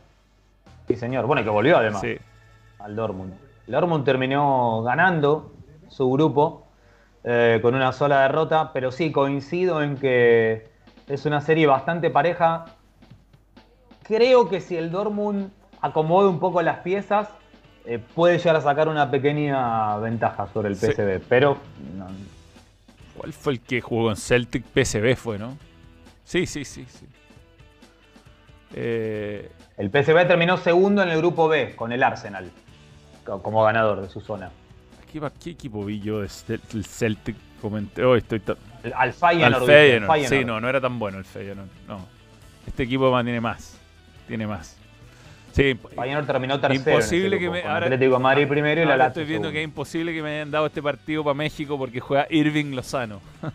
[0.87, 1.27] Sí, señor.
[1.27, 2.17] Bueno, que volvió además Sí.
[2.79, 3.33] al Dortmund.
[3.67, 5.53] El Dortmund terminó ganando
[5.89, 6.67] su grupo
[7.27, 10.69] eh, con una sola derrota, pero sí coincido en que
[11.09, 12.67] es una serie bastante pareja.
[14.03, 17.29] Creo que si el Dortmund acomoda un poco las piezas,
[17.87, 20.87] eh, puede llegar a sacar una pequeña ventaja sobre el Sí.
[20.93, 21.57] PSV, pero
[21.97, 22.07] no,
[23.17, 24.65] ¿Cuál fue el que jugó en Celtic?
[24.65, 25.57] PSV fue, ¿no?
[26.25, 27.07] Sí, sí, sí, sí.
[28.75, 32.51] Eh, el PSV terminó segundo en el grupo B con el Arsenal
[33.25, 34.51] co- como ganador de su zona.
[35.13, 37.37] ¿qué, qué equipo vi yo del Celtic?
[37.61, 38.43] Comenté, oh, estoy
[38.83, 39.55] El- Al Feyenoord.
[39.55, 39.67] Al.
[39.67, 40.11] Feyenoord.
[40.13, 40.29] Feyenoord.
[40.41, 41.69] Sí, no, no era tan bueno el Feyenoord.
[41.87, 42.05] No.
[42.67, 43.79] Este equipo más tiene más.
[44.27, 44.77] Tiene más.
[45.55, 46.83] Sí, Feyenoord terminó tercero.
[46.83, 47.63] en imposible que grupo, me.
[47.63, 49.53] Ahora, Atlético Madrid primero y la Lazio estoy viendo segundo.
[49.53, 53.21] que es imposible que me hayan dado este partido para México porque juega Irving Lozano.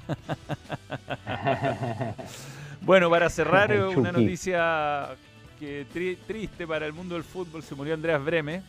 [2.81, 5.09] bueno, para cerrar, una noticia
[5.59, 8.61] que tri- triste para el mundo del fútbol: se murió Andreas Breme,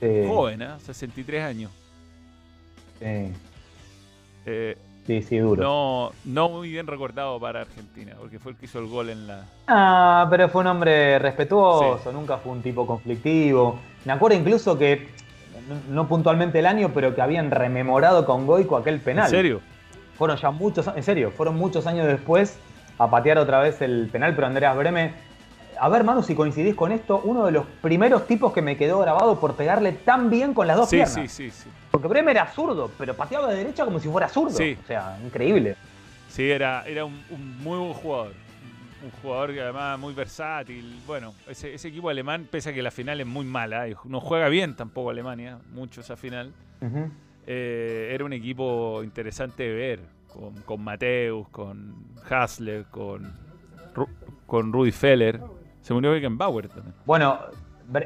[0.00, 0.68] Sí, joven, ¿eh?
[0.82, 1.70] 63 años.
[2.98, 3.32] sí,
[4.46, 4.76] Eh,
[5.10, 5.62] sí, sí, duro.
[5.62, 9.26] no, no muy bien recordado para Argentina, porque fue el que hizo el gol en
[9.26, 9.44] la.
[9.66, 13.78] Ah, pero fue un hombre respetuoso, nunca fue un tipo conflictivo.
[14.04, 15.08] Me acuerdo incluso que,
[15.68, 19.24] no- no puntualmente el año, pero que habían rememorado con Goico aquel penal.
[19.26, 19.60] ¿En serio?
[20.16, 22.58] Fueron ya muchos, en serio, fueron muchos años después
[22.98, 25.14] a patear otra vez el penal, pero Andreas Breme,
[25.80, 28.98] a ver, Manu, si coincidís con esto, uno de los primeros tipos que me quedó
[29.00, 31.14] grabado por pegarle tan bien con las dos Sí, piernas.
[31.14, 31.70] sí, sí, sí.
[31.90, 34.56] Porque Breme era zurdo, pero pateaba de derecha como si fuera zurdo.
[34.56, 34.76] Sí.
[34.82, 35.76] O sea, increíble.
[36.28, 38.32] Sí, era, era un, un muy buen jugador.
[39.02, 41.00] Un jugador que además muy versátil.
[41.06, 44.20] Bueno, ese, ese equipo alemán, pese a que la final es muy mala, y no
[44.20, 46.52] juega bien tampoco Alemania, mucho esa final,
[47.46, 50.00] eh, era un equipo interesante de ver.
[50.28, 51.94] Con, con Mateus, con
[52.28, 53.32] Hasler, con,
[54.46, 55.40] con Rudy Feller.
[55.82, 56.94] Se murió Beckenbauer también.
[57.06, 57.38] Bueno,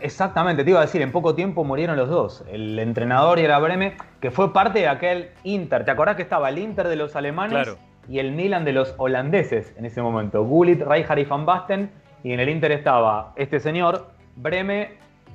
[0.02, 2.44] exactamente, te iba a decir, en poco tiempo murieron los dos.
[2.50, 5.84] El entrenador y era Breme, que fue parte de aquel Inter.
[5.84, 7.78] ¿Te acordás que estaba el Inter de los alemanes Claro.
[8.08, 10.44] y el Milan de los holandeses en ese momento?
[10.44, 11.90] Gullit, Rijkaard y Van Basten.
[12.22, 14.92] Y en el Inter estaba este señor, Breme,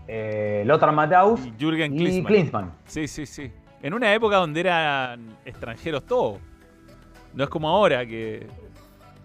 [0.08, 1.96] eh, Lothar Matthaus Y Jürgen.
[1.96, 2.72] Klinsmann.
[2.86, 3.52] Sí, sí, sí.
[3.84, 6.40] En una época donde eran extranjeros todos.
[7.36, 8.48] No es como ahora que,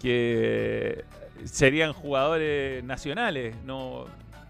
[0.00, 1.04] que
[1.44, 4.06] serían jugadores nacionales, no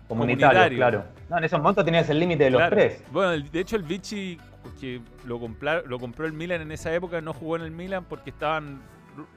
[0.08, 1.04] Comunitarios, claro.
[1.30, 2.76] No, en ese momento tenías el límite de los Claro.
[2.76, 3.02] tres.
[3.10, 4.38] Bueno, de hecho el Vichy
[4.78, 8.04] que lo, compra- lo compró el Milan en esa época no jugó en el Milan
[8.04, 8.80] porque estaban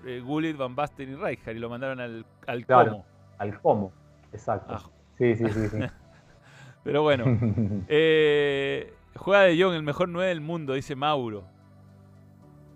[0.05, 2.91] eh, Gullit, Van Basten y Rijkaard y lo mandaron al, al Claro.
[2.91, 3.05] Como.
[3.37, 3.91] Al Como,
[4.33, 4.73] exacto.
[4.75, 4.89] Ah.
[5.17, 5.77] Sí, sí, sí, sí.
[6.83, 7.25] Pero bueno,
[7.87, 11.43] eh, juega de Jong, el mejor 9 del mundo, dice Mauro.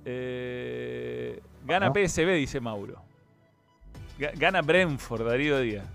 [0.06, 1.92] Eh, gana.
[1.94, 3.02] PSB, dice Mauro.
[4.22, 5.86] Ga- Gana Brentford, Darío Díaz.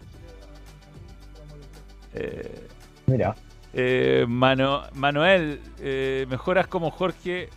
[2.15, 2.67] Eh,
[3.07, 3.35] Mira.
[3.73, 7.49] eh, Mano- Manuel, eh, mejoras como Jorge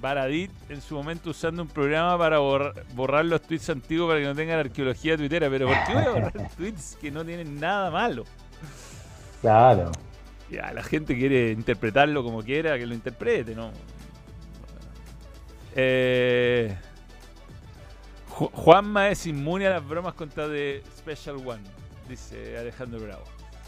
[0.00, 4.26] Baradit en su momento usando un programa para borrar, borrar los tweets antiguos para que
[4.26, 5.48] no tengan arqueología tuitera.
[5.50, 8.24] Pero ¿por qué voy a borrar tweets que no tienen nada malo?
[9.40, 9.90] Claro.
[10.50, 13.70] Ya, la gente quiere interpretarlo como quiera, que lo interprete, ¿no?
[15.74, 16.74] Eh,
[18.36, 21.62] Ju- Juanma es inmune a las bromas contra The Special One,
[22.08, 23.22] dice Alejandro Bravo.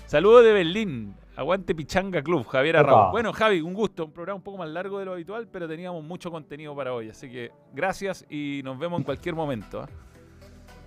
[0.06, 1.14] Saludos de Berlín.
[1.36, 2.80] Aguante Pichanga Club, Javier Opa.
[2.90, 3.10] Arrau.
[3.12, 4.04] Bueno, Javi, un gusto.
[4.06, 7.08] Un programa un poco más largo de lo habitual, pero teníamos mucho contenido para hoy.
[7.10, 9.80] Así que gracias y nos vemos en cualquier momento.
[9.82, 9.88] ¿ah?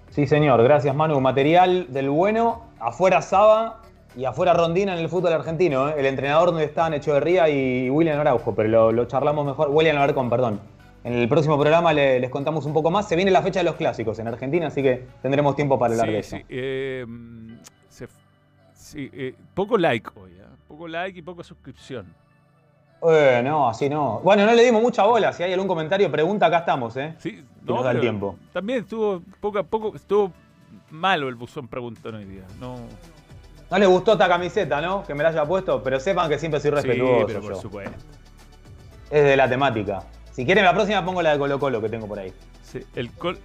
[0.09, 0.61] Sí, señor.
[0.61, 1.21] Gracias, Manu.
[1.21, 2.65] Material del bueno.
[2.79, 3.81] Afuera Saba
[4.17, 5.87] y afuera Rondina en el fútbol argentino.
[5.89, 5.95] ¿eh?
[5.97, 9.69] El entrenador donde estaban Echeverría y William Araujo, pero lo, lo charlamos mejor.
[9.69, 10.59] William Alarcón, perdón.
[11.03, 13.07] En el próximo programa le- les contamos un poco más.
[13.07, 16.07] Se viene la fecha de los clásicos en Argentina, así que tendremos tiempo para hablar
[16.07, 16.37] Sí, de eso.
[16.37, 17.05] sí, eh,
[17.89, 18.07] se
[18.73, 20.49] sí, eh, poco like hoy, ¿ah?
[20.67, 22.05] poco like y poca suscripción.
[23.09, 24.19] Eh, no, así no.
[24.23, 25.33] Bueno, no le dimos mucha bola.
[25.33, 27.15] Si hay algún comentario, pregunta, acá estamos, ¿eh?
[27.17, 28.35] Sí, Si nos da el tiempo.
[28.53, 30.31] También estuvo poco a poco, estuvo
[30.91, 32.43] malo el buzón preguntón hoy día.
[32.59, 32.75] No,
[33.71, 35.03] No le gustó esta camiseta, ¿no?
[35.03, 37.25] Que me la haya puesto, pero sepan que siempre soy sí, respetuoso.
[37.25, 37.61] pero por yo.
[37.61, 37.97] supuesto.
[39.09, 40.03] Es de la temática.
[40.31, 42.33] Si quieren, la próxima pongo la de Colo Colo que tengo por ahí.
[42.63, 43.37] Sí, el col...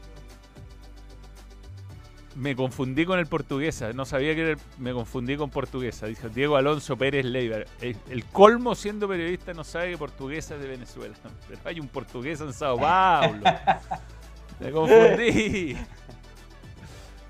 [2.35, 6.05] Me confundí con el portuguesa, no sabía que era el- me confundí con portuguesa.
[6.07, 7.57] Dijo Diego Alonso Pérez Leiva.
[7.81, 11.15] El, el colmo siendo periodista no sabe que portuguesa es de Venezuela.
[11.49, 13.43] Pero hay un portugués en Sao Paulo.
[14.61, 15.77] Me confundí.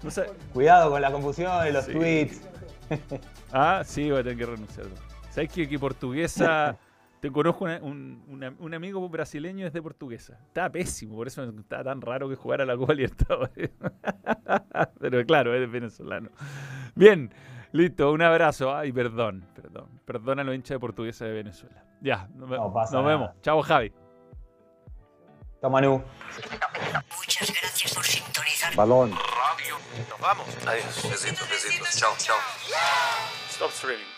[0.02, 0.10] No
[0.52, 1.92] Cuidado con la confusión de los Sí.
[1.92, 2.40] tweets.
[3.52, 4.86] Ah, sí, voy a tener que renunciar.
[5.30, 6.76] ¿Sabes que, que portuguesa?
[7.26, 10.38] Te conozco una- un, una- un amigo brasileño es de portuguesa.
[10.46, 13.70] Estaba pésimo, por eso estaba tan raro que jugara la Copa Libertadores.
[15.00, 16.30] Pero claro, es venezolano.
[16.94, 17.32] Bien,
[17.72, 18.74] Listo, un abrazo.
[18.74, 19.88] Ay, perdón, perdón.
[20.04, 21.84] Perdona a los hinchas de portuguesa de Venezuela.
[22.00, 23.16] Ya, nos, No pasa nos nada.
[23.16, 23.30] vemos.
[23.42, 23.92] Chao, Javi.
[25.60, 26.02] Chao, Manu.
[27.18, 28.74] Muchas gracias por sintonizar.
[28.76, 29.10] Balón.
[29.10, 29.74] Radio.
[30.08, 30.46] Nos vamos.
[30.64, 31.10] Adiós.
[31.10, 31.96] Besitos, besitos.
[31.98, 32.36] Chao, chao.
[33.50, 34.15] Stop streaming.